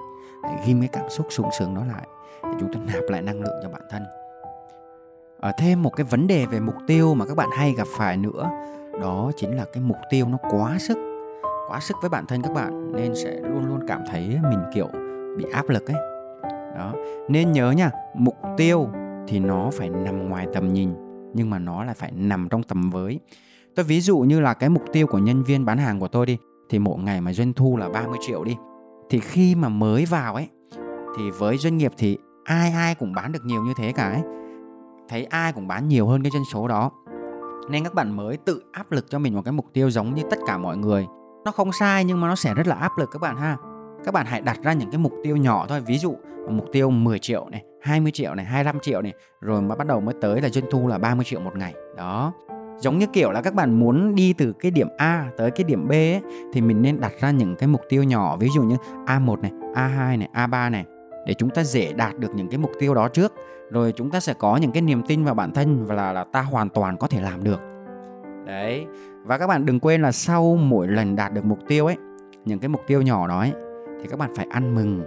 hãy 0.44 0.56
ghim, 0.66 0.80
cái 0.80 0.90
cảm 0.94 1.10
xúc 1.10 1.28
sung 1.30 1.50
sướng 1.60 1.76
đó 1.76 1.82
lại, 1.88 2.08
để 2.44 2.50
chúng 2.60 2.74
ta 2.74 2.80
nạp 2.86 3.04
lại 3.10 3.22
năng 3.22 3.42
lượng 3.42 3.60
cho 3.64 3.70
bản 3.70 3.82
thân. 3.90 4.04
Ở 5.40 5.52
thêm 5.58 5.84
một 5.84 5.90
cái 5.96 6.04
vấn 6.04 6.28
đề 6.28 6.46
về 6.46 6.60
mục 6.60 6.76
tiêu 6.88 7.14
mà 7.14 7.26
các 7.26 7.38
bạn 7.38 7.50
hay 7.58 7.74
gặp 7.78 7.88
phải 7.98 8.18
nữa, 8.18 8.50
đó 9.02 9.32
chính 9.36 9.58
là 9.58 9.66
cái 9.74 9.84
mục 9.84 9.98
tiêu 10.10 10.26
nó 10.30 10.38
quá 10.52 10.78
sức 10.80 10.98
quá 11.70 11.80
sức 11.80 11.98
với 12.02 12.10
bản 12.10 12.26
thân 12.26 12.42
các 12.42 12.54
bạn, 12.54 12.92
nên 12.92 13.16
sẽ 13.16 13.40
luôn 13.42 13.66
luôn 13.66 13.80
cảm 13.88 14.02
thấy 14.12 14.40
mình, 14.50 14.60
kiểu, 14.74 14.88
bị 15.38 15.46
áp 15.54 15.70
lực 15.70 15.88
ấy. 15.88 15.98
Đó, 16.78 16.94
nên 17.30 17.52
nhớ 17.52 17.72
nha, 17.72 17.92
mục 18.14 18.36
tiêu 18.58 18.90
thì 19.28 19.40
nó 19.40 19.70
phải 19.74 19.90
nằm 19.90 20.30
ngoài 20.30 20.48
tầm 20.54 20.74
nhìn, 20.74 20.94
nhưng 21.34 21.50
mà 21.50 21.60
nó 21.60 21.84
lại 21.84 21.96
phải 21.96 22.12
nằm 22.12 22.48
trong 22.50 22.64
tầm 22.64 22.90
với. 22.90 23.20
Tôi 23.76 23.86
ví 23.86 24.02
dụ 24.02 24.18
như 24.18 24.40
là 24.40 24.54
cái 24.54 24.70
mục 24.70 24.84
tiêu 24.94 25.08
của 25.08 25.18
nhân 25.18 25.44
viên 25.44 25.66
bán 25.66 25.78
hàng 25.78 26.00
của 26.00 26.08
tôi 26.08 26.26
đi, 26.26 26.38
thì 26.70 26.80
mỗi 26.80 27.00
ngày 27.00 27.22
mà 27.22 27.34
doanh 27.34 27.54
thu 27.54 27.78
là 27.78 27.90
30 27.90 28.18
triệu 28.22 28.44
đi 28.44 28.58
thì 29.14 29.20
khi 29.20 29.56
mà 29.56 29.70
mới 29.70 30.06
vào 30.06 30.36
ấy, 30.36 30.50
thì 31.18 31.32
với 31.32 31.58
doanh 31.58 31.78
nghiệp 31.78 31.92
thì 31.98 32.18
ai 32.44 32.72
ai 32.72 32.96
cũng 32.96 33.14
bán 33.14 33.32
được 33.32 33.46
nhiều 33.46 33.64
như 33.64 33.74
thế 33.78 33.92
cả 33.92 34.10
ấy. 34.10 34.22
Thấy 35.10 35.24
ai 35.24 35.54
cũng 35.54 35.68
bán 35.68 35.88
nhiều 35.88 36.08
hơn 36.08 36.24
cái 36.24 36.32
dân 36.34 36.44
số 36.54 36.68
đó. 36.68 36.92
Nên 37.70 37.84
các 37.84 37.94
bạn 37.94 38.16
mới 38.16 38.38
tự 38.38 38.64
áp 38.72 38.92
lực 38.92 39.06
cho 39.10 39.20
mình 39.20 39.36
một 39.36 39.42
cái 39.46 39.52
mục 39.52 39.66
tiêu 39.74 39.90
giống 39.90 40.14
như 40.14 40.24
tất 40.30 40.40
cả 40.48 40.58
mọi 40.58 40.78
người. 40.78 41.08
Nó 41.46 41.52
không 41.52 41.72
sai 41.72 42.06
nhưng 42.06 42.22
mà 42.22 42.28
nó 42.28 42.36
sẽ 42.36 42.54
rất 42.54 42.68
là 42.68 42.76
áp 42.76 42.92
lực 42.98 43.10
các 43.12 43.22
bạn 43.22 43.38
ha. 43.38 43.58
Các 44.06 44.14
bạn 44.14 44.26
hãy 44.26 44.42
đặt 44.42 44.58
ra 44.64 44.74
những 44.74 44.92
cái 44.92 44.98
mục 44.98 45.14
tiêu 45.24 45.38
nhỏ 45.38 45.66
thôi. 45.70 45.82
Ví 45.86 45.98
dụ, 45.98 46.16
mục 46.50 46.66
tiêu 46.72 46.90
10 46.90 47.20
triệu 47.20 47.50
này 47.50 47.64
20 47.82 48.12
triệu 48.12 48.36
này 48.36 48.46
25 48.46 48.80
triệu 48.80 49.02
này, 49.02 49.14
rồi 49.42 49.62
mà 49.62 49.76
bắt 49.76 49.88
đầu 49.88 50.02
mới 50.02 50.16
tới 50.22 50.42
là 50.42 50.50
doanh 50.50 50.66
thu 50.72 50.88
là 50.88 50.98
30 50.98 51.26
triệu 51.26 51.40
một 51.40 51.56
ngày. 51.56 51.74
Đó 51.98 52.34
giống 52.80 53.00
như 53.00 53.06
kiểu 53.14 53.32
là 53.32 53.42
các 53.42 53.54
bạn 53.54 53.80
muốn 53.80 54.16
đi 54.16 54.34
từ 54.34 54.54
cái 54.54 54.72
điểm 54.72 54.88
A 54.98 55.30
tới 55.38 55.52
cái 55.52 55.64
điểm 55.64 55.88
B 55.88 55.92
ấy, 55.92 56.22
thì 56.54 56.62
mình 56.62 56.82
nên 56.82 57.00
đặt 57.00 57.12
ra 57.20 57.32
những 57.32 57.56
cái 57.56 57.68
mục 57.68 57.82
tiêu 57.90 58.04
nhỏ. 58.04 58.38
Ví 58.38 58.50
dụ 58.56 58.64
như 58.64 58.76
A1 59.06 59.42
này, 59.42 59.52
A2 59.74 60.20
này, 60.20 60.30
A3 60.34 60.72
này 60.72 60.86
để 61.26 61.34
chúng 61.34 61.50
ta 61.50 61.64
dễ 61.64 61.94
đạt 61.94 62.20
được 62.20 62.36
những 62.36 62.48
cái 62.48 62.58
mục 62.58 62.72
tiêu 62.80 62.94
đó 62.94 63.08
trước. 63.08 63.34
Rồi 63.72 63.94
chúng 63.96 64.12
ta 64.12 64.20
sẽ 64.20 64.34
có 64.34 64.58
những 64.58 64.72
cái 64.72 64.82
niềm 64.82 65.02
tin 65.08 65.24
vào 65.24 65.36
bản 65.36 65.52
thân 65.52 65.86
và 65.86 65.96
là 65.96 66.14
là 66.14 66.24
ta 66.24 66.42
hoàn 66.42 66.70
toàn 66.70 66.98
có 66.98 67.08
thể 67.08 67.22
làm 67.22 67.44
được. 67.44 67.60
Đấy. 68.46 68.86
Và 69.24 69.38
các 69.38 69.48
bạn 69.48 69.66
đừng 69.66 69.80
quên 69.80 70.02
là 70.02 70.12
sau 70.12 70.56
mỗi 70.56 70.88
lần 70.88 71.16
đạt 71.16 71.34
được 71.34 71.46
mục 71.46 71.60
tiêu 71.68 71.86
ấy 71.86 71.96
những 72.46 72.60
cái 72.60 72.70
mục 72.70 72.82
tiêu 72.88 73.02
nhỏ 73.02 73.28
đó 73.28 73.40
ấy 73.40 73.54
thì 74.02 74.08
các 74.10 74.20
bạn 74.20 74.36
phải 74.36 74.46
ăn 74.50 74.76
mừng 74.76 75.02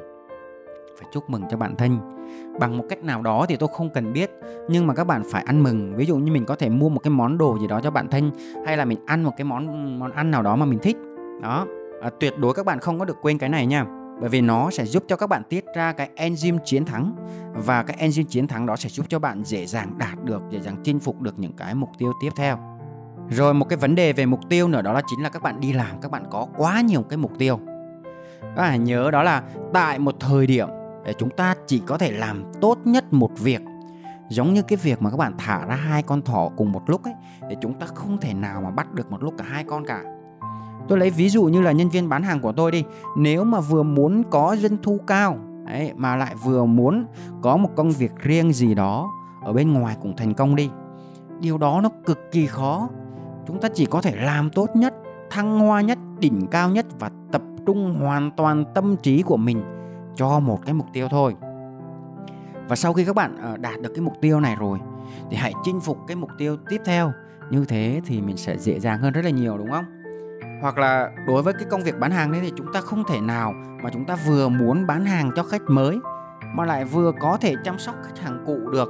phải 1.00 1.08
chúc 1.12 1.30
mừng 1.30 1.42
cho 1.50 1.56
bản 1.56 1.76
thân 1.76 2.15
bằng 2.60 2.78
một 2.78 2.84
cách 2.88 3.02
nào 3.02 3.22
đó 3.22 3.46
thì 3.48 3.56
tôi 3.56 3.68
không 3.72 3.90
cần 3.90 4.12
biết. 4.12 4.30
Nhưng 4.68 4.86
mà 4.86 4.94
các 4.94 5.04
bạn 5.04 5.22
phải 5.30 5.42
ăn 5.42 5.62
mừng. 5.62 5.96
Ví 5.96 6.06
dụ 6.06 6.16
như 6.16 6.32
mình 6.32 6.44
có 6.44 6.56
thể 6.56 6.68
mua 6.68 6.88
một 6.88 7.00
cái 7.02 7.10
món 7.10 7.38
đồ 7.38 7.58
gì 7.58 7.66
đó 7.66 7.80
cho 7.82 7.90
bạn 7.90 8.08
thân 8.10 8.30
hay 8.66 8.76
là 8.76 8.84
mình 8.84 8.98
ăn 9.06 9.22
một 9.22 9.32
cái 9.36 9.44
món 9.44 9.98
món 9.98 10.12
ăn 10.12 10.30
nào 10.30 10.42
đó 10.42 10.56
mà 10.56 10.66
mình 10.66 10.78
thích. 10.82 10.96
Đó. 11.42 11.66
À, 12.02 12.10
tuyệt 12.20 12.38
đối 12.38 12.54
các 12.54 12.66
bạn 12.66 12.80
không 12.80 12.98
có 12.98 13.04
được 13.04 13.16
quên 13.22 13.38
cái 13.38 13.48
này 13.48 13.66
nha. 13.66 13.86
Bởi 14.20 14.28
vì 14.28 14.40
nó 14.40 14.70
sẽ 14.70 14.84
giúp 14.84 15.04
cho 15.08 15.16
các 15.16 15.26
bạn 15.26 15.42
tiết 15.48 15.64
ra 15.74 15.92
cái 15.92 16.10
enzyme 16.16 16.58
chiến 16.64 16.84
thắng. 16.84 17.12
Và 17.54 17.82
cái 17.82 17.96
enzyme 18.00 18.24
chiến 18.24 18.48
thắng 18.48 18.66
đó 18.66 18.76
sẽ 18.76 18.88
giúp 18.88 19.06
cho 19.08 19.18
bạn 19.18 19.44
dễ 19.44 19.66
dàng 19.66 19.94
đạt 19.98 20.24
được 20.24 20.42
dễ 20.50 20.60
dàng 20.60 20.76
chinh 20.84 21.00
phục 21.00 21.20
được 21.20 21.38
những 21.38 21.52
cái 21.52 21.74
mục 21.74 21.90
tiêu 21.98 22.12
tiếp 22.20 22.30
theo. 22.36 22.58
Rồi 23.30 23.54
một 23.54 23.68
cái 23.68 23.76
vấn 23.76 23.94
đề 23.94 24.12
về 24.12 24.26
mục 24.26 24.40
tiêu 24.48 24.68
nữa 24.68 24.82
đó 24.82 24.92
là 24.92 25.02
chính 25.06 25.22
là 25.22 25.28
các 25.28 25.42
bạn 25.42 25.60
đi 25.60 25.72
làm 25.72 26.00
các 26.02 26.10
bạn 26.10 26.24
có 26.30 26.46
quá 26.56 26.80
nhiều 26.80 27.02
cái 27.02 27.16
mục 27.16 27.32
tiêu. 27.38 27.60
Các 28.40 28.62
bạn 28.62 28.84
nhớ 28.84 29.10
đó 29.10 29.22
là 29.22 29.42
tại 29.74 29.98
một 29.98 30.14
thời 30.20 30.46
điểm 30.46 30.68
chúng 31.12 31.30
ta 31.30 31.54
chỉ 31.66 31.82
có 31.86 31.98
thể 31.98 32.12
làm 32.12 32.44
tốt 32.60 32.78
nhất 32.84 33.12
một 33.12 33.30
việc. 33.38 33.62
Giống 34.28 34.54
như 34.54 34.62
cái 34.62 34.76
việc 34.76 35.02
mà 35.02 35.10
các 35.10 35.16
bạn 35.16 35.32
thả 35.38 35.66
ra 35.66 35.74
hai 35.74 36.02
con 36.02 36.22
thỏ 36.22 36.48
cùng 36.56 36.72
một 36.72 36.82
lúc 36.86 37.04
ấy 37.04 37.14
để 37.48 37.56
chúng 37.60 37.74
ta 37.74 37.86
không 37.86 38.18
thể 38.20 38.34
nào 38.34 38.60
mà 38.60 38.70
bắt 38.70 38.92
được 38.92 39.10
một 39.10 39.22
lúc 39.22 39.34
cả 39.38 39.44
hai 39.48 39.64
con 39.64 39.84
cả. 39.86 40.02
Tôi 40.88 40.98
lấy 40.98 41.10
ví 41.10 41.28
dụ 41.28 41.44
như 41.44 41.62
là 41.62 41.72
nhân 41.72 41.88
viên 41.88 42.08
bán 42.08 42.22
hàng 42.22 42.40
của 42.40 42.52
tôi 42.52 42.72
đi. 42.72 42.84
Nếu 43.16 43.44
mà 43.44 43.60
vừa 43.60 43.82
muốn 43.82 44.22
có 44.30 44.56
doanh 44.58 44.76
thu 44.82 44.98
cao 45.06 45.38
ấy, 45.66 45.92
mà 45.96 46.16
lại 46.16 46.34
vừa 46.44 46.64
muốn 46.64 47.06
có 47.42 47.56
một 47.56 47.70
công 47.76 47.90
việc 47.90 48.12
riêng 48.18 48.52
gì 48.52 48.74
đó 48.74 49.10
ở 49.44 49.52
bên 49.52 49.72
ngoài 49.72 49.96
cũng 50.02 50.16
thành 50.16 50.34
công 50.34 50.56
đi 50.56 50.70
điều 51.40 51.58
đó 51.58 51.80
nó 51.82 51.90
cực 52.06 52.32
kỳ 52.32 52.46
khó. 52.46 52.88
Chúng 53.46 53.60
ta 53.60 53.68
chỉ 53.74 53.86
có 53.86 54.00
thể 54.00 54.16
làm 54.16 54.50
tốt 54.50 54.68
nhất 54.74 54.94
thăng 55.30 55.60
hoa 55.60 55.80
nhất 55.80 55.98
đỉnh 56.18 56.46
cao 56.46 56.70
nhất 56.70 56.86
và 56.98 57.10
tập 57.32 57.42
trung 57.66 57.94
hoàn 58.00 58.30
toàn 58.30 58.64
tâm 58.74 58.96
trí 58.96 59.22
của 59.22 59.36
mình 59.36 59.62
cho 60.16 60.40
một 60.40 60.58
cái 60.64 60.74
mục 60.74 60.86
tiêu 60.92 61.08
thôi. 61.10 61.34
Và 62.68 62.76
sau 62.76 62.92
khi 62.92 63.04
các 63.04 63.16
bạn 63.16 63.36
ờ, 63.42 63.56
đạt 63.56 63.80
được 63.80 63.92
cái 63.94 64.00
mục 64.00 64.14
tiêu 64.20 64.40
này 64.40 64.56
rồi 64.58 64.78
thì 65.30 65.36
hãy 65.36 65.52
chinh 65.64 65.80
phục 65.80 65.98
cái 66.06 66.16
mục 66.16 66.30
tiêu 66.38 66.56
tiếp 66.68 66.80
theo. 66.84 67.12
Như 67.50 67.64
thế 67.64 68.00
thì 68.06 68.20
mình 68.20 68.36
sẽ 68.36 68.58
dễ 68.58 68.80
dàng 68.80 68.98
hơn 68.98 69.12
rất 69.12 69.24
là 69.24 69.30
nhiều, 69.30 69.58
đúng 69.58 69.70
không? 69.70 69.84
Hoặc 70.62 70.78
là 70.78 71.10
đối 71.26 71.42
với 71.42 71.54
cái 71.54 71.64
công 71.70 71.82
việc 71.82 71.98
bán 71.98 72.10
hàng 72.10 72.32
đấy 72.32 72.40
thì 72.44 72.52
chúng 72.56 72.72
ta 72.72 72.80
không 72.80 73.04
thể 73.08 73.20
nào 73.20 73.52
mà 73.82 73.90
chúng 73.92 74.04
ta 74.04 74.16
vừa 74.26 74.48
muốn 74.48 74.86
bán 74.86 75.06
hàng 75.06 75.30
cho 75.36 75.42
khách 75.42 75.62
mới 75.68 75.98
mà 76.54 76.64
lại 76.64 76.84
vừa 76.84 77.12
có 77.20 77.38
thể 77.40 77.54
chăm 77.64 77.78
sóc 77.78 77.94
khách 78.02 78.18
hàng 78.18 78.44
cũ 78.46 78.58
được. 78.72 78.88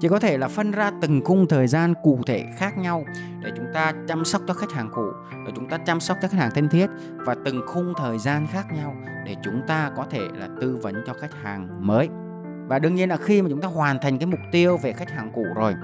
Chỉ 0.00 0.08
có 0.08 0.18
thể 0.18 0.38
là 0.38 0.48
phân 0.48 0.70
ra 0.70 0.90
từng 1.00 1.24
khung 1.24 1.46
thời 1.48 1.66
gian 1.66 1.94
cụ 2.02 2.20
thể 2.26 2.44
khác 2.56 2.78
nhau 2.78 3.04
để 3.46 3.52
chúng 3.56 3.66
ta 3.74 3.92
chăm 4.08 4.24
sóc 4.24 4.42
cho 4.46 4.54
khách 4.54 4.72
hàng 4.72 4.90
cũ, 4.94 5.12
để 5.46 5.52
chúng 5.56 5.68
ta 5.68 5.78
chăm 5.78 6.00
sóc 6.00 6.16
cho 6.22 6.28
khách 6.28 6.38
hàng 6.38 6.50
thân 6.54 6.68
thiết 6.68 6.90
và 7.16 7.34
từng 7.44 7.62
khung 7.66 7.92
thời 7.96 8.18
gian 8.18 8.46
khác 8.46 8.66
nhau 8.72 8.94
để 9.24 9.36
chúng 9.44 9.62
ta 9.66 9.90
có 9.96 10.06
thể 10.10 10.28
là 10.34 10.48
tư 10.60 10.78
vấn 10.82 10.94
cho 11.06 11.12
khách 11.20 11.34
hàng 11.42 11.86
mới. 11.86 12.08
Và 12.68 12.78
đương 12.78 12.94
nhiên 12.94 13.08
là 13.08 13.16
khi 13.16 13.42
mà 13.42 13.48
chúng 13.50 13.60
ta 13.60 13.68
hoàn 13.68 13.98
thành 14.02 14.18
cái 14.18 14.26
mục 14.26 14.40
tiêu 14.52 14.76
về 14.76 14.92
khách 14.92 15.10
hàng 15.10 15.30
cũ 15.34 15.44
rồi, 15.56 15.74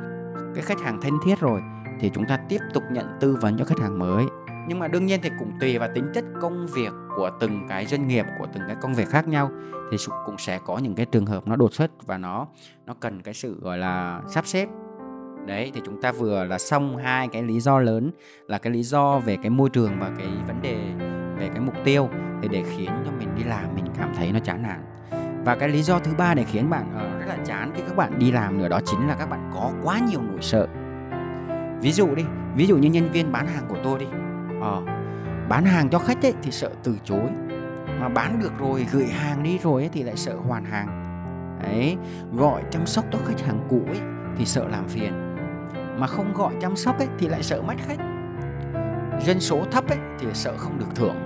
cái 0.54 0.64
khách 0.64 0.80
hàng 0.80 1.00
thân 1.02 1.12
thiết 1.24 1.40
rồi, 1.40 1.60
thì 2.00 2.10
chúng 2.14 2.26
ta 2.26 2.36
tiếp 2.48 2.58
tục 2.74 2.82
nhận 2.90 3.06
tư 3.20 3.38
vấn 3.40 3.58
cho 3.58 3.64
khách 3.64 3.78
hàng 3.78 3.98
mới. 3.98 4.24
Nhưng 4.68 4.78
mà 4.78 4.88
đương 4.88 5.06
nhiên 5.06 5.20
thì 5.22 5.30
cũng 5.38 5.52
tùy 5.60 5.78
vào 5.78 5.88
tính 5.94 6.10
chất 6.14 6.24
công 6.40 6.66
việc 6.66 6.92
của 7.16 7.30
từng 7.40 7.66
cái 7.68 7.86
doanh 7.86 8.08
nghiệp, 8.08 8.26
của 8.38 8.46
từng 8.54 8.62
cái 8.66 8.76
công 8.82 8.94
việc 8.94 9.08
khác 9.08 9.28
nhau, 9.28 9.50
thì 9.90 9.96
cũng 10.26 10.38
sẽ 10.38 10.58
có 10.66 10.78
những 10.78 10.94
cái 10.94 11.06
trường 11.06 11.26
hợp 11.26 11.48
nó 11.48 11.56
đột 11.56 11.74
xuất 11.74 12.06
và 12.06 12.18
nó 12.18 12.46
nó 12.86 12.94
cần 13.00 13.22
cái 13.22 13.34
sự, 13.34 13.60
gọi 13.60 13.78
là, 13.78 14.22
sắp 14.28 14.46
xếp 14.46 14.68
đấy 15.46 15.70
thì 15.74 15.80
chúng 15.84 16.00
ta 16.02 16.12
vừa 16.12 16.44
là 16.44 16.58
xong 16.58 16.96
hai 16.96 17.28
cái 17.28 17.42
lý 17.42 17.60
do 17.60 17.78
lớn 17.78 18.10
là 18.48 18.58
cái 18.58 18.72
lý 18.72 18.82
do 18.82 19.18
về 19.18 19.36
cái 19.36 19.50
môi 19.50 19.68
trường 19.70 19.92
và 20.00 20.10
cái 20.18 20.28
vấn 20.46 20.62
đề 20.62 20.76
về 21.38 21.48
cái 21.48 21.60
mục 21.60 21.74
tiêu 21.84 22.08
thì 22.42 22.48
để 22.48 22.62
khiến 22.76 22.90
cho 23.04 23.10
mình 23.18 23.28
đi 23.36 23.44
làm 23.44 23.74
mình 23.74 23.84
cảm 23.98 24.12
thấy 24.16 24.32
nó 24.32 24.38
chán 24.38 24.62
nản. 24.62 24.80
Và 25.44 25.56
cái 25.56 25.68
lý 25.68 25.82
do 25.82 25.98
thứ 25.98 26.12
ba 26.18 26.34
để 26.34 26.44
khiến 26.44 26.70
bạn 26.70 26.86
uh, 26.88 27.20
rất 27.20 27.26
là 27.26 27.36
chán 27.44 27.72
khi 27.74 27.82
các 27.88 27.96
bạn 27.96 28.18
đi 28.18 28.32
làm 28.32 28.58
nữa 28.58 28.68
đó 28.68 28.80
chính 28.84 29.08
là 29.08 29.14
các 29.14 29.30
bạn 29.30 29.50
có 29.54 29.72
quá 29.82 29.98
nhiều 30.10 30.20
nỗi 30.22 30.42
sợ. 30.42 30.66
Ví 31.80 31.92
dụ 31.92 32.14
đi 32.14 32.24
ví 32.56 32.66
dụ 32.66 32.76
như 32.76 32.90
nhân 32.90 33.10
viên 33.12 33.32
bán 33.32 33.46
hàng 33.46 33.64
của 33.68 33.78
tôi 33.84 33.98
đi. 33.98 34.06
Ờ, 34.60 34.82
bán 35.48 35.64
hàng 35.64 35.88
cho 35.90 35.98
khách 35.98 36.26
ấy 36.26 36.34
thì 36.42 36.50
sợ 36.50 36.70
từ 36.82 36.96
chối 37.04 37.30
mà 38.00 38.08
bán 38.08 38.40
được 38.42 38.52
rồi 38.58 38.86
gửi 38.92 39.06
hàng 39.06 39.42
đi 39.42 39.58
rồi 39.58 39.82
ấy 39.82 39.90
thì 39.92 40.02
lại 40.02 40.16
sợ 40.16 40.36
hoàn 40.36 40.64
hàng. 40.64 41.02
Ấy 41.64 41.96
gọi 42.32 42.62
chăm 42.70 42.86
sóc 42.86 43.04
cho 43.12 43.18
khách 43.24 43.40
hàng 43.40 43.66
cũ 43.70 43.80
ấy 43.86 44.00
thì 44.36 44.44
sợ 44.44 44.68
làm 44.68 44.88
phiền 44.88 45.31
mà 45.98 46.06
không 46.06 46.32
gọi 46.34 46.54
chăm 46.60 46.76
sóc 46.76 46.98
ấy, 46.98 47.08
thì 47.18 47.28
lại 47.28 47.42
sợ 47.42 47.62
mất 47.62 47.74
khách. 47.78 47.98
Dân 49.20 49.40
số 49.40 49.64
thấp 49.70 49.88
ấy, 49.88 49.98
thì 50.18 50.26
sợ 50.32 50.54
không 50.56 50.78
được 50.78 50.94
thưởng. 50.94 51.16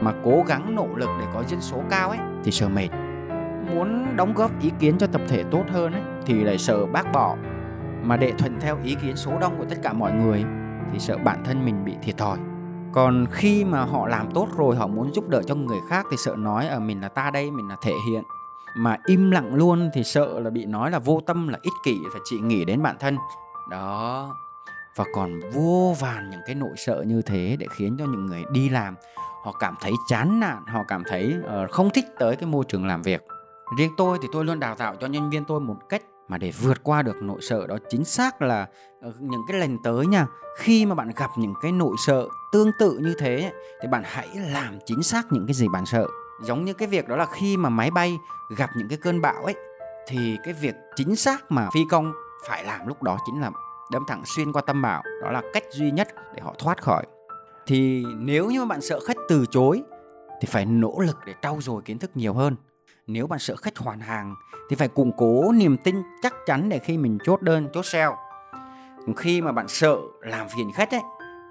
Mà 0.00 0.12
cố 0.24 0.42
gắng 0.46 0.74
nỗ 0.74 0.86
lực 0.96 1.08
để 1.20 1.26
có 1.34 1.42
dân 1.48 1.60
số 1.60 1.82
cao 1.90 2.08
ấy, 2.08 2.18
thì 2.44 2.50
sợ 2.50 2.68
mệt. 2.68 2.88
Muốn 3.70 4.16
đóng 4.16 4.34
góp 4.34 4.50
ý 4.60 4.70
kiến 4.78 4.98
cho 4.98 5.06
tập 5.06 5.20
thể 5.28 5.44
tốt 5.50 5.64
hơn 5.72 5.92
ấy, 5.92 6.02
thì 6.26 6.44
lại 6.44 6.58
sợ 6.58 6.86
bác 6.86 7.12
bỏ. 7.12 7.36
Mà 8.02 8.16
để 8.16 8.32
thuận 8.38 8.60
theo 8.60 8.78
ý 8.84 8.96
kiến 9.02 9.16
số 9.16 9.38
đông 9.40 9.58
của 9.58 9.64
tất 9.64 9.76
cả 9.82 9.92
mọi 9.92 10.12
người, 10.12 10.44
thì 10.92 10.98
sợ 10.98 11.18
bản 11.24 11.44
thân 11.44 11.64
mình 11.64 11.84
bị 11.84 11.94
thiệt 12.02 12.16
thòi. 12.18 12.38
Còn 12.92 13.26
khi 13.30 13.64
mà 13.64 13.82
họ 13.82 14.08
làm 14.08 14.30
tốt 14.34 14.48
rồi, 14.56 14.76
họ 14.76 14.86
muốn 14.86 15.14
giúp 15.14 15.28
đỡ 15.28 15.42
cho 15.42 15.54
người 15.54 15.78
khác, 15.88 16.06
thì 16.10 16.16
sợ 16.16 16.34
nói 16.36 16.66
ở 16.66 16.80
mình 16.80 17.00
là 17.00 17.08
ta 17.08 17.30
đây, 17.30 17.50
mình 17.50 17.68
là 17.68 17.76
thể 17.82 17.92
hiện. 18.10 18.22
Mà 18.76 18.96
im 19.06 19.30
lặng 19.30 19.54
luôn 19.54 19.90
thì 19.94 20.04
sợ 20.04 20.40
là 20.40 20.50
bị 20.50 20.64
nói 20.64 20.90
là 20.90 20.98
vô 20.98 21.20
tâm, 21.26 21.48
là 21.48 21.58
ích 21.62 21.72
kỷ, 21.84 21.98
phải 22.12 22.20
chỉ 22.24 22.40
nghĩ 22.40 22.64
đến 22.64 22.82
bản 22.82 22.96
thân 23.00 23.16
đó. 23.70 24.36
Và 24.96 25.04
còn 25.14 25.40
vô 25.52 25.96
vàn 26.00 26.30
những 26.30 26.40
cái 26.46 26.54
nỗi 26.54 26.74
sợ 26.76 27.04
như 27.06 27.22
thế 27.22 27.56
để 27.58 27.66
khiến 27.70 27.96
cho 27.98 28.04
những 28.04 28.26
người 28.26 28.44
đi 28.52 28.68
làm 28.68 28.94
họ 29.42 29.52
cảm 29.52 29.74
thấy 29.80 29.92
chán 30.08 30.40
nản 30.40 30.66
họ 30.66 30.84
cảm 30.88 31.02
thấy 31.06 31.34
uh, 31.64 31.70
không 31.70 31.90
thích 31.90 32.04
tới 32.18 32.36
cái 32.36 32.46
môi 32.46 32.64
trường 32.68 32.86
làm 32.86 33.02
việc. 33.02 33.22
Riêng 33.78 33.92
tôi 33.96 34.18
thì 34.22 34.28
tôi 34.32 34.44
luôn 34.44 34.60
đào 34.60 34.74
tạo 34.74 34.96
cho 35.00 35.06
nhân 35.06 35.30
viên 35.30 35.44
tôi 35.44 35.60
một 35.60 35.76
cách 35.88 36.02
mà 36.28 36.38
để 36.38 36.52
vượt 36.60 36.84
qua 36.84 37.02
được 37.02 37.16
nỗi 37.22 37.40
sợ 37.40 37.66
đó. 37.66 37.78
Chính 37.88 38.04
xác 38.04 38.42
là 38.42 38.66
ờ, 39.02 39.12
những 39.20 39.42
cái 39.48 39.60
lần 39.60 39.78
tới 39.82 40.06
nha 40.06 40.26
khi 40.58 40.86
mà 40.86 40.94
bạn 40.94 41.10
gặp 41.16 41.30
những 41.36 41.54
cái 41.62 41.72
nỗi 41.72 41.96
sợ 42.06 42.28
tương 42.52 42.70
tự 42.78 42.98
như 42.98 43.14
thế 43.18 43.52
thì 43.82 43.88
bạn 43.88 44.02
hãy 44.06 44.28
làm 44.34 44.78
chính 44.86 45.02
xác 45.02 45.32
những 45.32 45.46
cái 45.46 45.54
gì 45.54 45.68
bạn 45.68 45.86
sợ. 45.86 46.06
Giống 46.42 46.64
như 46.64 46.72
cái 46.72 46.88
việc 46.88 47.08
đó 47.08 47.16
là 47.16 47.26
khi 47.26 47.56
mà 47.56 47.68
máy 47.68 47.90
bay 47.90 48.18
gặp 48.56 48.70
những 48.76 48.88
cái 48.88 48.98
cơn 49.02 49.20
bão 49.20 49.44
ấy 49.44 49.54
thì 50.08 50.36
cái 50.44 50.54
việc 50.54 50.74
chính 50.96 51.16
xác 51.16 51.50
mà 51.50 51.68
phi 51.74 51.80
công 51.90 52.12
phải 52.48 52.64
làm 52.64 52.86
lúc 52.86 53.02
đó 53.02 53.18
chính 53.26 53.40
là 53.40 53.50
đâm 53.92 54.02
thẳng 54.08 54.22
xuyên 54.24 54.52
qua 54.52 54.62
tâm 54.66 54.82
bảo 54.82 55.02
đó 55.22 55.30
là 55.30 55.42
cách 55.52 55.64
duy 55.70 55.90
nhất 55.90 56.08
để 56.34 56.42
họ 56.42 56.54
thoát 56.58 56.82
khỏi 56.82 57.06
thì 57.66 58.04
nếu 58.18 58.50
như 58.50 58.64
bạn 58.64 58.80
sợ 58.80 59.00
khách 59.00 59.16
từ 59.28 59.44
chối 59.50 59.82
thì 60.40 60.48
phải 60.50 60.66
nỗ 60.66 61.00
lực 61.00 61.18
để 61.26 61.34
trau 61.42 61.58
dồi 61.60 61.82
kiến 61.82 61.98
thức 61.98 62.10
nhiều 62.14 62.34
hơn 62.34 62.56
nếu 63.06 63.26
bạn 63.26 63.38
sợ 63.38 63.56
khách 63.56 63.78
hoàn 63.78 64.00
hàng 64.00 64.34
thì 64.70 64.76
phải 64.76 64.88
củng 64.88 65.12
cố 65.16 65.52
niềm 65.52 65.76
tin 65.76 66.02
chắc 66.22 66.34
chắn 66.46 66.68
để 66.68 66.78
khi 66.78 66.98
mình 66.98 67.18
chốt 67.24 67.42
đơn, 67.42 67.68
chốt 67.72 67.82
sale. 67.82 68.16
Khi 69.16 69.40
mà 69.40 69.52
bạn 69.52 69.68
sợ 69.68 69.96
làm 70.20 70.48
phiền 70.48 70.70
khách 70.74 70.90
ấy 70.90 71.00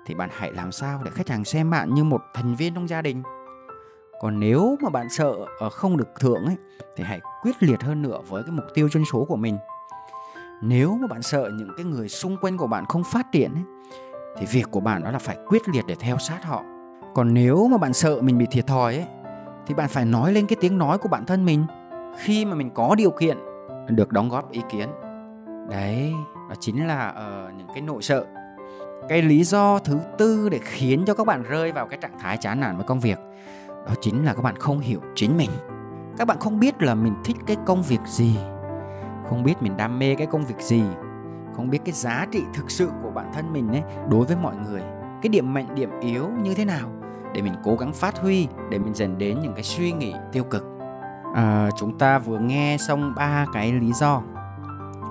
thì 0.06 0.16
bạn 0.16 0.30
hãy 0.32 0.52
làm 0.54 0.72
sao 0.72 1.02
để 1.06 1.12
khách 1.14 1.30
hàng 1.30 1.46
xem 1.46 1.70
bạn 1.70 1.94
như 1.94 2.04
một 2.04 2.22
thành 2.34 2.56
viên 2.56 2.74
trong 2.74 2.90
gia 2.90 3.02
đình. 3.02 3.24
còn 4.22 4.40
nếu 4.40 4.78
mà 4.82 4.90
bạn 4.90 5.10
sợ 5.10 5.36
ờ, 5.60 5.70
không 5.70 5.98
được 5.98 6.08
thưởng 6.20 6.46
ấy 6.46 6.56
thì 6.96 7.04
hãy 7.04 7.22
quyết 7.42 7.56
liệt 7.60 7.82
hơn 7.82 8.02
nữa 8.02 8.20
với 8.28 8.44
cái 8.44 8.52
mục 8.52 8.66
tiêu 8.74 8.90
doanh 8.90 9.06
số 9.06 9.26
của 9.26 9.36
mình 9.36 9.58
nếu 10.62 10.98
mà 11.02 11.08
bạn 11.08 11.22
sợ 11.22 11.50
những 11.54 11.70
cái 11.78 11.86
người 11.86 12.10
xung 12.10 12.38
quanh 12.38 12.58
của 12.58 12.68
bạn 12.68 12.86
không 12.86 13.04
phát 13.04 13.32
triển 13.32 13.54
ấy, 13.54 13.64
thì 14.38 14.46
việc 14.46 14.72
của 14.72 14.80
bạn 14.80 15.04
đó 15.04 15.12
là 15.12 15.20
phải 15.20 15.38
quyết 15.48 15.70
liệt 15.70 15.86
để 15.88 15.96
theo 16.00 16.18
sát 16.18 16.44
họ. 16.44 16.64
Còn 17.14 17.34
nếu 17.34 17.68
mà 17.68 17.78
bạn 17.78 17.94
sợ 17.94 18.22
mình 18.22 18.38
bị 18.38 18.46
thiệt 18.52 18.68
thòi 18.68 18.96
ấy 18.96 19.06
thì 19.68 19.74
bạn 19.74 19.90
phải 19.90 20.06
nói 20.06 20.34
lên 20.34 20.48
cái 20.48 20.58
tiếng 20.62 20.78
nói 20.78 20.98
của 20.98 21.10
bản 21.10 21.26
thân 21.26 21.46
mình. 21.46 21.66
Khi 22.18 22.46
mà 22.46 22.56
mình 22.56 22.70
có 22.70 22.96
điều 22.96 23.12
kiện 23.12 23.38
được 23.88 24.12
đóng 24.12 24.30
góp 24.30 24.52
ý 24.52 24.62
kiến. 24.70 24.90
Đấy 25.70 26.14
đó 26.50 26.56
chính 26.60 26.88
là 26.88 27.10
uh, 27.10 27.58
những 27.58 27.68
cái 27.74 27.82
nỗi 27.82 28.02
sợ. 28.02 28.26
Cái 29.10 29.22
lý 29.22 29.44
do 29.44 29.80
thứ 29.80 30.00
tư 30.18 30.50
để 30.50 30.60
khiến 30.64 31.04
cho 31.06 31.14
các 31.14 31.28
bạn 31.28 31.44
rơi 31.44 31.72
vào 31.72 31.88
cái 31.88 32.00
trạng 32.02 32.20
thái 32.20 32.38
chán 32.38 32.60
nản 32.60 32.76
với 32.76 32.86
công 32.86 33.00
việc 33.00 33.20
đó 33.68 33.94
chính 34.02 34.26
là 34.26 34.34
các 34.34 34.42
bạn 34.42 34.56
không 34.56 34.80
hiểu 34.80 35.00
chính 35.16 35.38
mình. 35.38 35.50
Các 36.18 36.26
bạn 36.26 36.38
không 36.40 36.60
biết 36.60 36.82
là 36.82 36.96
mình 36.96 37.14
thích 37.26 37.38
cái 37.46 37.58
công 37.66 37.84
việc 37.84 38.00
gì 38.06 38.36
không 39.30 39.44
biết 39.44 39.62
mình 39.62 39.78
đam 39.78 40.00
mê 40.00 40.16
cái 40.16 40.28
công 40.28 40.46
việc 40.46 40.60
gì 40.60 40.84
không 41.60 41.70
biết 41.70 41.80
cái 41.86 41.94
giá 41.94 42.26
trị 42.32 42.44
thực 42.54 42.72
sự 42.72 42.90
của 43.04 43.12
bản 43.12 43.32
thân 43.34 43.54
mình 43.54 43.72
ấy 43.72 43.84
đối 44.10 44.26
với 44.26 44.38
mọi 44.42 44.56
người. 44.56 44.82
Cái 45.22 45.30
điểm 45.30 45.54
mạnh 45.54 45.68
điểm 45.76 45.90
yếu 46.02 46.30
như 46.44 46.54
thế 46.54 46.66
nào? 46.66 46.90
Để 47.34 47.42
mình 47.42 47.54
cố 47.64 47.76
gắng 47.76 47.94
phát 47.94 48.18
huy 48.18 48.48
để 48.70 48.80
mình 48.80 48.94
dần 48.94 49.18
đến 49.18 49.40
những 49.42 49.54
cái 49.54 49.64
suy 49.64 49.92
nghĩ 49.92 50.14
tiêu 50.32 50.44
cực. 50.44 50.66
À, 51.36 51.70
chúng 51.78 51.98
ta 51.98 52.20
vừa 52.20 52.40
nghe 52.40 52.78
xong 52.80 53.14
ba 53.16 53.46
cái 53.54 53.74
lý 53.74 53.94
do. 53.94 54.22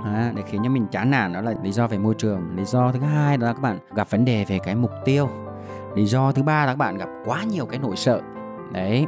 À, 0.04 0.32
để 0.34 0.42
khiến 0.46 0.60
cho 0.64 0.70
mình 0.70 0.86
chán 0.90 1.10
nản 1.10 1.32
đó 1.32 1.40
là 1.40 1.54
lý 1.62 1.72
do 1.72 1.86
về 1.86 1.98
môi 1.98 2.14
trường. 2.14 2.56
Lý 2.56 2.64
do 2.64 2.92
thứ 2.92 3.00
hai 3.00 3.36
đó 3.36 3.46
là 3.46 3.52
các 3.52 3.62
bạn 3.62 3.78
gặp 3.94 4.10
vấn 4.10 4.24
đề 4.24 4.44
về 4.44 4.58
cái 4.58 4.74
mục 4.74 4.92
tiêu. 5.04 5.28
Lý 5.94 6.04
do 6.04 6.32
thứ 6.32 6.42
ba 6.42 6.66
là 6.66 6.72
các 6.72 6.78
bạn 6.78 6.98
gặp 6.98 7.08
quá 7.24 7.44
nhiều 7.44 7.66
cái 7.66 7.78
nỗi 7.78 7.96
sợ. 7.96 8.20
Đấy 8.72 9.06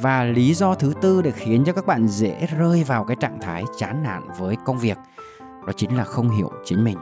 và 0.00 0.24
lý 0.24 0.54
do 0.54 0.74
thứ 0.74 0.92
tư 1.00 1.22
để 1.22 1.30
khiến 1.30 1.64
cho 1.66 1.72
các 1.72 1.86
bạn 1.86 2.08
dễ 2.08 2.46
rơi 2.58 2.84
vào 2.84 3.04
cái 3.04 3.16
trạng 3.20 3.38
thái 3.40 3.64
chán 3.76 4.02
nản 4.02 4.22
với 4.38 4.56
công 4.64 4.78
việc, 4.78 4.98
đó 5.40 5.72
chính 5.76 5.96
là 5.96 6.04
không 6.04 6.30
hiểu 6.30 6.50
chính 6.64 6.84
mình. 6.84 6.98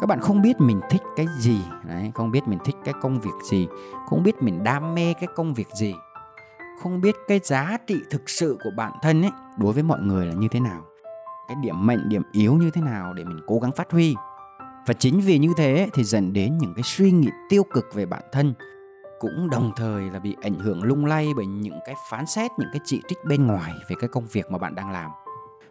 Các 0.00 0.06
bạn 0.06 0.20
không 0.20 0.42
biết 0.42 0.60
mình 0.60 0.80
thích 0.90 1.02
cái 1.16 1.26
gì, 1.38 1.60
đấy, 1.88 2.12
không 2.14 2.30
biết 2.30 2.48
mình 2.48 2.58
thích 2.64 2.76
cái 2.84 2.94
công 3.00 3.20
việc 3.20 3.44
gì, 3.50 3.68
không 4.08 4.22
biết 4.22 4.42
mình 4.42 4.64
đam 4.64 4.94
mê 4.94 5.14
cái 5.14 5.28
công 5.36 5.54
việc 5.54 5.68
gì, 5.74 5.94
không 6.82 7.00
biết 7.00 7.14
cái 7.28 7.40
giá 7.44 7.76
trị 7.86 7.96
thực 8.10 8.30
sự 8.30 8.58
của 8.64 8.70
bản 8.76 8.92
thân 9.02 9.22
ấy, 9.22 9.32
đối 9.58 9.72
với 9.72 9.82
mọi 9.82 10.00
người 10.00 10.26
là 10.26 10.32
như 10.32 10.48
thế 10.50 10.60
nào, 10.60 10.82
cái 11.48 11.56
điểm 11.62 11.86
mạnh, 11.86 12.08
điểm 12.08 12.22
yếu 12.32 12.54
như 12.54 12.70
thế 12.70 12.82
nào 12.82 13.12
để 13.12 13.24
mình 13.24 13.40
cố 13.46 13.58
gắng 13.58 13.72
phát 13.72 13.90
huy. 13.92 14.14
Và 14.86 14.94
chính 14.94 15.20
vì 15.20 15.38
như 15.38 15.52
thế 15.56 15.88
thì 15.94 16.04
dẫn 16.04 16.32
đến 16.32 16.58
những 16.58 16.74
cái 16.74 16.82
suy 16.82 17.12
nghĩ 17.12 17.28
tiêu 17.48 17.64
cực 17.64 17.94
về 17.94 18.06
bản 18.06 18.22
thân 18.32 18.54
cũng 19.20 19.50
đồng 19.50 19.72
thời 19.76 20.10
là 20.10 20.18
bị 20.18 20.36
ảnh 20.42 20.58
hưởng 20.58 20.82
lung 20.82 21.04
lay 21.04 21.28
bởi 21.36 21.46
những 21.46 21.78
cái 21.86 21.94
phán 22.10 22.26
xét 22.26 22.50
những 22.58 22.68
cái 22.72 22.80
chỉ 22.84 23.02
trích 23.08 23.18
bên 23.24 23.46
ngoài 23.46 23.72
về 23.88 23.96
cái 24.00 24.08
công 24.08 24.26
việc 24.26 24.50
mà 24.50 24.58
bạn 24.58 24.74
đang 24.74 24.90
làm. 24.90 25.10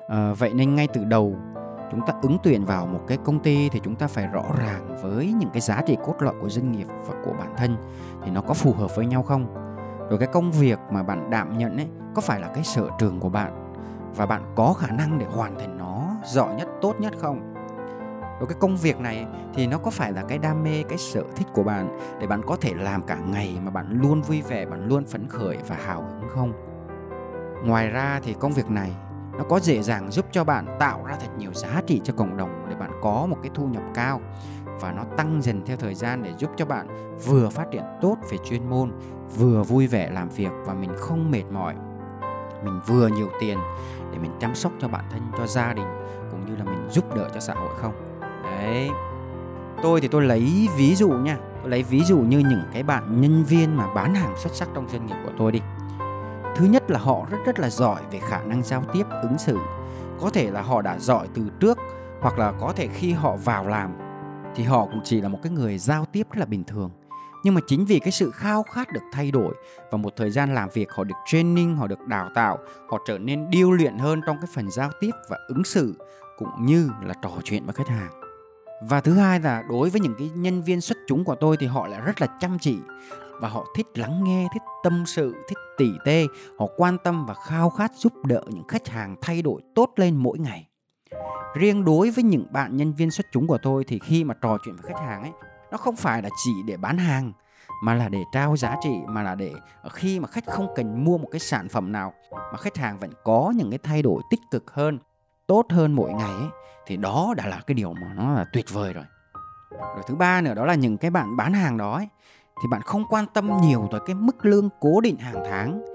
À, 0.08 0.34
vậy 0.34 0.54
nên 0.54 0.76
ngay 0.76 0.88
từ 0.88 1.04
đầu 1.04 1.36
chúng 1.92 2.02
ta 2.08 2.14
ứng 2.22 2.38
tuyển 2.44 2.66
vào 2.66 2.88
một 2.88 3.00
cái 3.08 3.18
công 3.18 3.40
ty 3.40 3.70
thì 3.70 3.82
chúng 3.84 3.96
ta 3.96 4.08
phải 4.08 4.28
rõ 4.28 4.44
ràng 4.60 4.98
với 5.02 5.34
những 5.40 5.50
cái 5.54 5.62
giá 5.62 5.82
trị 5.82 5.98
cốt 6.06 6.16
lõi 6.20 6.34
của 6.42 6.50
doanh 6.50 6.72
nghiệp 6.72 6.88
và 7.08 7.16
của 7.26 7.34
bản 7.40 7.54
thân 7.58 7.78
thì 8.24 8.32
nó 8.32 8.42
có 8.42 8.54
phù 8.54 8.74
hợp 8.74 8.96
với 8.96 9.06
nhau 9.06 9.24
không? 9.24 9.48
Rồi 10.10 10.20
cái 10.20 10.28
công 10.28 10.52
việc 10.52 10.80
mà 10.92 11.04
bạn 11.04 11.30
đảm 11.30 11.58
nhận 11.58 11.78
ấy 11.78 11.88
có 12.16 12.22
phải 12.22 12.40
là 12.40 12.48
cái 12.54 12.64
sở 12.64 12.90
trường 13.00 13.20
của 13.20 13.30
bạn? 13.30 13.74
Và 14.16 14.26
bạn 14.26 14.54
có 14.56 14.74
khả 14.74 14.88
năng 14.88 15.20
để 15.20 15.26
hoàn 15.26 15.60
thành 15.60 15.78
nó 15.78 16.08
giỏi 16.26 16.56
nhất 16.56 16.68
tốt 16.82 16.96
nhất 17.00 17.14
không? 17.18 17.54
Rồi 18.40 18.48
cái 18.48 18.58
công 18.60 18.78
việc 18.78 19.00
này 19.00 19.26
thì 19.54 19.68
nó 19.68 19.78
có 19.78 19.92
phải 19.92 20.12
là 20.12 20.24
cái 20.28 20.38
đam 20.38 20.64
mê, 20.64 20.84
cái 20.90 20.98
sở 20.98 21.24
thích 21.36 21.48
của 21.54 21.64
bạn 21.64 22.00
để 22.22 22.28
bạn 22.28 22.42
có 22.48 22.56
thể 22.62 22.74
làm 22.74 23.04
cả 23.04 23.16
ngày 23.16 23.58
mà 23.64 23.72
bạn 23.72 24.02
luôn 24.02 24.22
vui 24.22 24.42
vẻ, 24.42 24.66
bạn 24.66 24.88
luôn 24.88 25.06
phấn 25.06 25.28
khởi 25.28 25.58
và 25.68 25.76
hào 25.86 26.02
hứng 26.02 26.30
không? 26.30 26.54
Ngoài 27.66 27.90
ra 27.90 28.20
thì 28.24 28.36
công 28.40 28.54
việc 28.54 28.70
này 28.70 28.92
nó 29.38 29.44
có 29.44 29.60
dễ 29.60 29.82
dàng 29.82 30.12
giúp 30.12 30.26
cho 30.32 30.44
bạn 30.44 30.78
tạo 30.80 31.06
ra 31.06 31.16
thật 31.20 31.28
nhiều 31.38 31.54
giá 31.54 31.82
trị 31.88 32.02
cho 32.04 32.14
cộng 32.14 32.38
đồng 32.38 32.66
để 32.70 32.76
bạn 32.76 32.92
có 33.02 33.26
một 33.30 33.38
cái 33.42 33.52
thu 33.54 33.68
nhập 33.68 33.84
cao. 33.94 34.22
Và 34.82 34.92
nó 34.92 35.04
tăng 35.18 35.42
dần 35.42 35.66
theo 35.66 35.78
thời 35.78 35.96
gian 35.96 36.24
để 36.24 36.34
giúp 36.38 36.52
cho 36.58 36.66
bạn 36.66 37.16
vừa 37.26 37.50
phát 37.50 37.66
triển 37.72 37.84
tốt 38.02 38.18
về 38.32 38.38
chuyên 38.46 38.70
môn, 38.70 38.92
vừa 39.38 39.64
vui 39.64 39.88
vẻ 39.88 40.10
làm 40.10 40.30
việc 40.30 40.52
và 40.66 40.74
mình 40.74 40.92
không 40.98 41.32
mệt 41.32 41.44
mỏi. 41.52 41.76
Mình 42.64 42.80
vừa 42.88 43.08
nhiều 43.08 43.30
tiền 43.40 43.58
để 44.12 44.18
mình 44.18 44.32
chăm 44.40 44.56
sóc 44.56 44.72
cho 44.80 44.88
bản 44.88 45.06
thân, 45.12 45.22
cho 45.38 45.48
gia 45.48 45.74
đình, 45.74 45.88
cũng 46.32 46.46
như 46.46 46.56
là 46.56 46.64
mình 46.64 46.88
giúp 46.90 47.16
đỡ 47.16 47.30
cho 47.34 47.40
xã 47.40 47.54
hội 47.54 47.70
không? 47.78 48.09
Đấy. 48.44 48.90
Tôi 49.82 50.02
thì 50.02 50.08
tôi 50.08 50.22
lấy 50.22 50.68
ví 50.78 50.96
dụ 50.96 51.10
nha. 51.10 51.38
Tôi 51.62 51.70
lấy 51.70 51.84
ví 51.84 52.04
dụ 52.04 52.18
như 52.18 52.40
những 52.40 52.64
cái 52.74 52.84
bạn 52.84 53.22
nhân 53.22 53.44
viên 53.44 53.78
mà 53.78 53.94
bán 53.94 54.16
hàng 54.16 54.34
xuất 54.38 54.56
sắc 54.56 54.70
trong 54.76 54.90
doanh 54.90 55.06
nghiệp 55.06 55.16
của 55.26 55.32
tôi 55.38 55.52
đi. 55.52 55.62
Thứ 56.56 56.66
nhất 56.66 56.92
là 56.92 57.00
họ 57.00 57.26
rất 57.30 57.38
rất 57.46 57.60
là 57.60 57.70
giỏi 57.70 58.02
về 58.12 58.20
khả 58.20 58.44
năng 58.44 58.64
giao 58.64 58.84
tiếp, 58.94 59.04
ứng 59.22 59.38
xử. 59.38 59.58
Có 60.22 60.30
thể 60.30 60.52
là 60.52 60.62
họ 60.62 60.82
đã 60.82 61.00
giỏi 61.00 61.28
từ 61.34 61.42
trước, 61.60 61.78
hoặc 62.22 62.40
là 62.40 62.52
có 62.52 62.74
thể 62.76 62.88
khi 62.88 63.12
họ 63.12 63.36
vào 63.36 63.68
làm 63.68 63.92
thì 64.56 64.64
họ 64.64 64.86
cũng 64.86 65.02
chỉ 65.04 65.22
là 65.22 65.30
một 65.30 65.40
cái 65.44 65.52
người 65.52 65.78
giao 65.78 66.06
tiếp 66.06 66.28
rất 66.32 66.40
là 66.40 66.46
bình 66.46 66.64
thường. 66.64 66.92
Nhưng 67.44 67.54
mà 67.54 67.62
chính 67.68 67.86
vì 67.86 68.00
cái 68.00 68.12
sự 68.12 68.32
khao 68.32 68.64
khát 68.64 68.94
được 68.94 69.04
thay 69.12 69.32
đổi 69.32 69.56
và 69.92 69.98
một 69.98 70.14
thời 70.16 70.32
gian 70.32 70.56
làm 70.56 70.70
việc, 70.74 70.92
họ 70.92 71.04
được 71.04 71.16
training, 71.26 71.76
họ 71.76 71.88
được 71.88 72.08
đào 72.08 72.30
tạo, 72.36 72.58
họ 72.90 72.98
trở 73.08 73.18
nên 73.18 73.50
điêu 73.50 73.72
luyện 73.72 73.98
hơn 73.98 74.22
trong 74.26 74.38
cái 74.38 74.48
phần 74.54 74.72
giao 74.72 74.90
tiếp 75.00 75.12
và 75.30 75.38
ứng 75.48 75.64
xử, 75.64 75.96
cũng 76.38 76.50
như 76.60 76.90
là 77.06 77.14
trò 77.22 77.30
chuyện 77.44 77.66
với 77.66 77.74
khách 77.74 77.88
hàng 77.88 78.19
và 78.82 79.02
thứ 79.02 79.14
hai 79.14 79.40
là 79.40 79.64
đối 79.70 79.90
với 79.90 80.02
những 80.02 80.16
cái 80.18 80.30
nhân 80.36 80.64
viên 80.64 80.82
xuất 80.82 80.98
chúng 81.08 81.24
của 81.24 81.36
tôi 81.36 81.58
thì 81.58 81.68
họ 81.68 81.88
lại 81.88 82.02
rất 82.02 82.22
là 82.22 82.28
chăm 82.40 82.60
chỉ 82.60 82.78
và 83.40 83.50
họ 83.50 83.66
thích 83.76 83.88
lắng 83.96 84.24
nghe, 84.24 84.48
thích 84.54 84.62
tâm 84.84 85.04
sự, 85.06 85.36
thích 85.48 85.58
tỉ 85.78 85.92
tê. 86.06 86.26
Họ 86.60 86.66
quan 86.78 86.98
tâm 87.04 87.26
và 87.26 87.34
khao 87.34 87.70
khát 87.70 87.92
giúp 87.96 88.14
đỡ 88.26 88.42
những 88.48 88.68
khách 88.68 88.88
hàng 88.88 89.16
thay 89.22 89.42
đổi 89.42 89.62
tốt 89.76 89.90
lên 89.96 90.16
mỗi 90.16 90.40
ngày. 90.40 90.68
Riêng 91.56 91.86
đối 91.86 92.10
với 92.10 92.24
những 92.24 92.46
bạn 92.52 92.78
nhân 92.78 92.94
viên 92.94 93.12
xuất 93.12 93.26
chúng 93.32 93.48
của 93.48 93.58
tôi 93.62 93.84
thì 93.84 94.00
khi 94.00 94.24
mà 94.24 94.34
trò 94.42 94.58
chuyện 94.66 94.76
với 94.76 94.94
khách 94.94 95.02
hàng 95.02 95.22
ấy, 95.22 95.32
nó 95.72 95.78
không 95.78 95.96
phải 95.96 96.22
là 96.22 96.30
chỉ 96.44 96.52
để 96.66 96.78
bán 96.78 96.98
hàng, 96.98 97.32
mà 97.84 97.94
là 97.94 98.10
để 98.10 98.24
trao 98.32 98.58
giá 98.58 98.76
trị, 98.82 98.94
mà 99.08 99.24
là 99.24 99.36
để 99.36 99.54
khi 99.92 100.20
mà 100.20 100.28
khách 100.28 100.46
không 100.48 100.68
cần 100.76 101.04
mua 101.04 101.18
một 101.18 101.28
cái 101.32 101.40
sản 101.40 101.70
phẩm 101.70 101.92
nào, 101.92 102.14
mà 102.32 102.58
khách 102.58 102.78
hàng 102.78 103.00
vẫn 103.00 103.12
có 103.24 103.54
những 103.56 103.70
cái 103.70 103.80
thay 103.84 104.02
đổi 104.02 104.22
tích 104.30 104.40
cực 104.52 104.72
hơn 104.72 105.00
tốt 105.50 105.66
hơn 105.70 105.92
mỗi 105.92 106.14
ngày 106.14 106.32
ấy 106.32 106.48
thì 106.86 106.98
đó 106.98 107.34
đã 107.38 107.48
là 107.48 107.62
cái 107.68 107.76
điều 107.76 107.94
mà 107.94 108.14
nó 108.16 108.34
là 108.34 108.46
tuyệt 108.54 108.66
vời 108.74 108.94
rồi. 108.94 109.06
Rồi 109.72 110.04
thứ 110.08 110.16
ba 110.16 110.42
nữa 110.42 110.54
đó 110.54 110.66
là 110.66 110.76
những 110.76 110.98
cái 110.98 111.12
bạn 111.12 111.38
bán 111.38 111.54
hàng 111.54 111.78
đó 111.78 111.94
ấy, 111.96 112.08
thì 112.62 112.68
bạn 112.72 112.82
không 112.82 113.04
quan 113.10 113.26
tâm 113.34 113.50
nhiều 113.62 113.88
tới 113.92 114.00
cái 114.06 114.16
mức 114.16 114.46
lương 114.46 114.70
cố 114.80 115.02
định 115.02 115.18
hàng 115.18 115.44
tháng 115.50 115.86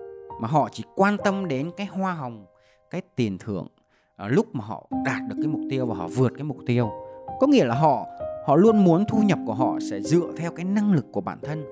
mà 0.40 0.49
họ 0.49 0.69
chỉ 0.73 0.85
quan 0.95 1.17
tâm 1.25 1.49
đến 1.49 1.71
cái 1.77 1.87
hoa 1.87 2.12
hồng 2.12 2.47
cái 2.90 3.03
tiền 3.17 3.38
thưởng 3.38 3.67
à, 4.17 4.29
lúc 4.29 4.55
mà 4.55 4.64
họ 4.64 4.87
đạt 5.05 5.23
được 5.29 5.37
cái 5.38 5.47
mục 5.47 5.61
tiêu 5.71 5.87
và 5.87 5.95
họ 5.95 6.09
vượt 6.09 6.33
cái 6.37 6.45
mục 6.45 6.59
tiêu. 6.67 6.90
Có 7.40 7.47
nghĩa 7.47 7.64
là 7.64 7.75
họ 7.75 8.07
họ 8.47 8.57
luôn 8.57 8.85
muốn 8.85 9.05
thu 9.09 9.19
nhập 9.19 9.38
của 9.47 9.55
họ 9.55 9.79
sẽ 9.90 10.01
dựa 10.01 10.33
theo 10.37 10.53
cái 10.53 10.64
năng 10.64 10.93
lực 10.93 11.07
của 11.12 11.21
bản 11.21 11.38
thân. 11.43 11.64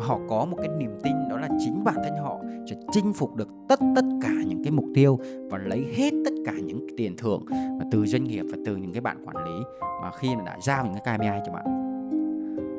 Và 0.00 0.06
họ 0.06 0.18
có 0.28 0.44
một 0.44 0.56
cái 0.58 0.68
niềm 0.78 0.98
tin 1.02 1.28
đó 1.28 1.36
là 1.36 1.48
chính 1.64 1.84
bản 1.84 1.96
thân 2.04 2.19
sẽ 2.66 2.76
chinh 2.92 3.12
phục 3.12 3.36
được 3.36 3.48
tất 3.68 3.80
tất 3.94 4.04
cả 4.22 4.32
những 4.46 4.64
cái 4.64 4.70
mục 4.70 4.84
tiêu 4.94 5.18
và 5.50 5.58
lấy 5.58 5.86
hết 5.96 6.10
tất 6.24 6.30
cả 6.46 6.52
những 6.52 6.86
tiền 6.96 7.16
thưởng 7.16 7.44
từ 7.90 8.06
doanh 8.06 8.24
nghiệp 8.24 8.44
và 8.52 8.58
từ 8.66 8.76
những 8.76 8.92
cái 8.92 9.00
bạn 9.00 9.24
quản 9.26 9.44
lý 9.44 9.64
mà 10.02 10.10
khi 10.18 10.36
mà 10.36 10.42
đã 10.44 10.56
giao 10.62 10.84
những 10.84 10.94
cái 11.04 11.18
KPI 11.18 11.40
cho 11.46 11.52
bạn. 11.52 11.64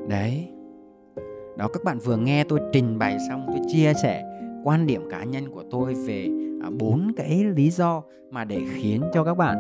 Đấy. 0.10 0.48
Đó, 1.58 1.68
các 1.74 1.84
bạn 1.84 2.00
vừa 2.00 2.18
nghe 2.18 2.44
tôi 2.44 2.60
trình 2.74 3.00
bày 3.00 3.18
xong, 3.30 3.46
tôi 3.48 3.60
chia 3.68 3.94
sẻ 3.94 4.24
quan 4.64 4.88
điểm 4.88 5.10
cá 5.10 5.24
nhân 5.24 5.50
của 5.52 5.64
tôi 5.72 5.94
về 5.94 6.28
à, 6.64 6.70
bốn 6.80 7.12
cái 7.18 7.44
lý 7.44 7.70
do 7.70 8.04
mà 8.32 8.44
để 8.44 8.62
khiến 8.74 9.02
cho 9.14 9.24
các 9.24 9.38
bạn 9.38 9.58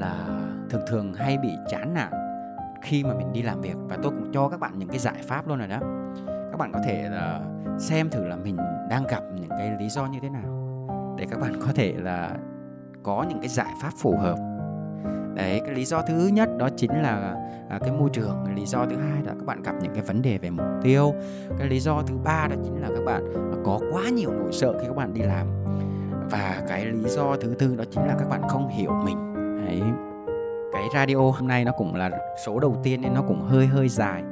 là 0.00 0.26
thường 0.70 0.82
thường 0.88 1.14
hay 1.14 1.38
bị 1.38 1.48
chán 1.70 1.94
nản 1.94 2.12
khi 2.82 3.04
mà 3.04 3.14
mình 3.14 3.32
đi 3.32 3.42
làm 3.42 3.60
việc. 3.60 3.76
Và 3.88 3.98
tôi 4.02 4.12
cũng 4.12 4.32
cho 4.32 4.48
các 4.48 4.60
bạn 4.60 4.78
những 4.78 4.88
cái 4.88 4.98
giải 4.98 5.22
pháp 5.22 5.48
luôn 5.48 5.58
rồi 5.58 5.68
đó. 5.68 5.78
Các 6.26 6.58
bạn 6.58 6.72
có 6.72 6.80
thể 6.84 7.08
là 7.10 7.40
xem 7.78 8.10
thử 8.10 8.24
là 8.24 8.36
mình 8.36 8.56
đang 8.90 9.06
gặp 9.06 9.22
những 9.34 9.48
cái 9.48 9.70
lý 9.80 9.88
do 9.88 10.06
như 10.06 10.18
thế 10.22 10.28
nào 10.28 10.68
để 11.18 11.26
các 11.30 11.40
bạn 11.40 11.60
có 11.66 11.72
thể 11.74 11.94
là 11.98 12.36
có 13.02 13.24
những 13.28 13.38
cái 13.38 13.48
giải 13.48 13.72
pháp 13.82 13.90
phù 13.98 14.16
hợp. 14.16 14.36
Đấy 15.34 15.60
cái 15.64 15.74
lý 15.74 15.84
do 15.84 16.02
thứ 16.02 16.30
nhất 16.32 16.48
đó 16.58 16.68
chính 16.76 17.02
là 17.02 17.34
à, 17.68 17.78
cái 17.80 17.92
môi 17.92 18.10
trường 18.12 18.42
cái 18.46 18.54
lý 18.54 18.66
do 18.66 18.86
thứ 18.86 18.96
hai 18.96 19.22
là 19.22 19.32
các 19.32 19.46
bạn 19.46 19.62
gặp 19.62 19.74
những 19.82 19.94
cái 19.94 20.02
vấn 20.02 20.22
đề 20.22 20.38
về 20.38 20.50
mục 20.50 20.66
tiêu. 20.82 21.14
Cái 21.58 21.68
lý 21.68 21.80
do 21.80 22.02
thứ 22.06 22.16
ba 22.24 22.46
đó 22.50 22.56
chính 22.64 22.82
là 22.82 22.88
các 22.88 23.04
bạn 23.04 23.32
có 23.64 23.80
quá 23.92 24.02
nhiều 24.08 24.30
nỗi 24.30 24.52
sợ 24.52 24.78
khi 24.80 24.86
các 24.86 24.96
bạn 24.96 25.14
đi 25.14 25.20
làm. 25.20 25.46
Và 26.30 26.62
cái 26.68 26.86
lý 26.86 27.08
do 27.08 27.36
thứ 27.36 27.54
tư 27.58 27.76
đó 27.76 27.84
chính 27.90 28.06
là 28.06 28.16
các 28.18 28.28
bạn 28.28 28.42
không 28.48 28.68
hiểu 28.68 28.90
mình. 29.04 29.34
Đấy 29.66 29.82
cái 30.72 30.88
radio 30.94 31.16
hôm 31.16 31.48
nay 31.48 31.64
nó 31.64 31.72
cũng 31.72 31.94
là 31.94 32.10
số 32.46 32.60
đầu 32.60 32.76
tiên 32.82 33.00
nên 33.00 33.14
nó 33.14 33.22
cũng 33.22 33.40
hơi 33.40 33.66
hơi 33.66 33.88
dài 33.88 34.22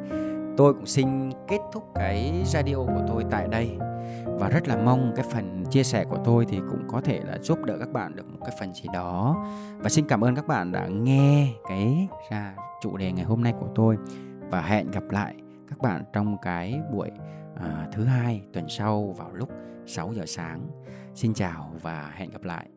tôi 0.56 0.74
cũng 0.74 0.86
xin 0.86 1.30
kết 1.48 1.58
thúc 1.72 1.84
cái 1.94 2.42
radio 2.46 2.76
của 2.76 3.02
tôi 3.08 3.24
tại 3.30 3.48
đây 3.48 3.78
và 4.24 4.48
rất 4.48 4.68
là 4.68 4.76
mong 4.76 5.12
cái 5.16 5.24
phần 5.32 5.64
chia 5.70 5.82
sẻ 5.82 6.04
của 6.04 6.18
tôi 6.24 6.46
thì 6.48 6.58
cũng 6.70 6.82
có 6.88 7.00
thể 7.00 7.20
là 7.24 7.38
giúp 7.42 7.64
đỡ 7.64 7.76
các 7.78 7.92
bạn 7.92 8.16
được 8.16 8.26
một 8.28 8.38
cái 8.40 8.56
phần 8.60 8.74
gì 8.74 8.84
đó 8.92 9.44
và 9.78 9.88
xin 9.88 10.06
cảm 10.08 10.24
ơn 10.24 10.34
các 10.34 10.46
bạn 10.46 10.72
đã 10.72 10.86
nghe 10.86 11.48
cái 11.68 12.08
ra 12.30 12.54
chủ 12.82 12.96
đề 12.96 13.12
ngày 13.12 13.24
hôm 13.24 13.42
nay 13.42 13.54
của 13.60 13.68
tôi 13.74 13.96
và 14.50 14.62
hẹn 14.62 14.90
gặp 14.90 15.04
lại 15.10 15.34
các 15.68 15.78
bạn 15.78 16.04
trong 16.12 16.36
cái 16.42 16.80
buổi 16.92 17.10
à, 17.60 17.88
thứ 17.92 18.04
hai 18.04 18.42
tuần 18.52 18.68
sau 18.68 19.14
vào 19.18 19.30
lúc 19.32 19.48
6 19.86 20.12
giờ 20.12 20.26
sáng. 20.26 20.66
Xin 21.14 21.34
chào 21.34 21.72
và 21.82 22.12
hẹn 22.16 22.30
gặp 22.30 22.44
lại. 22.44 22.75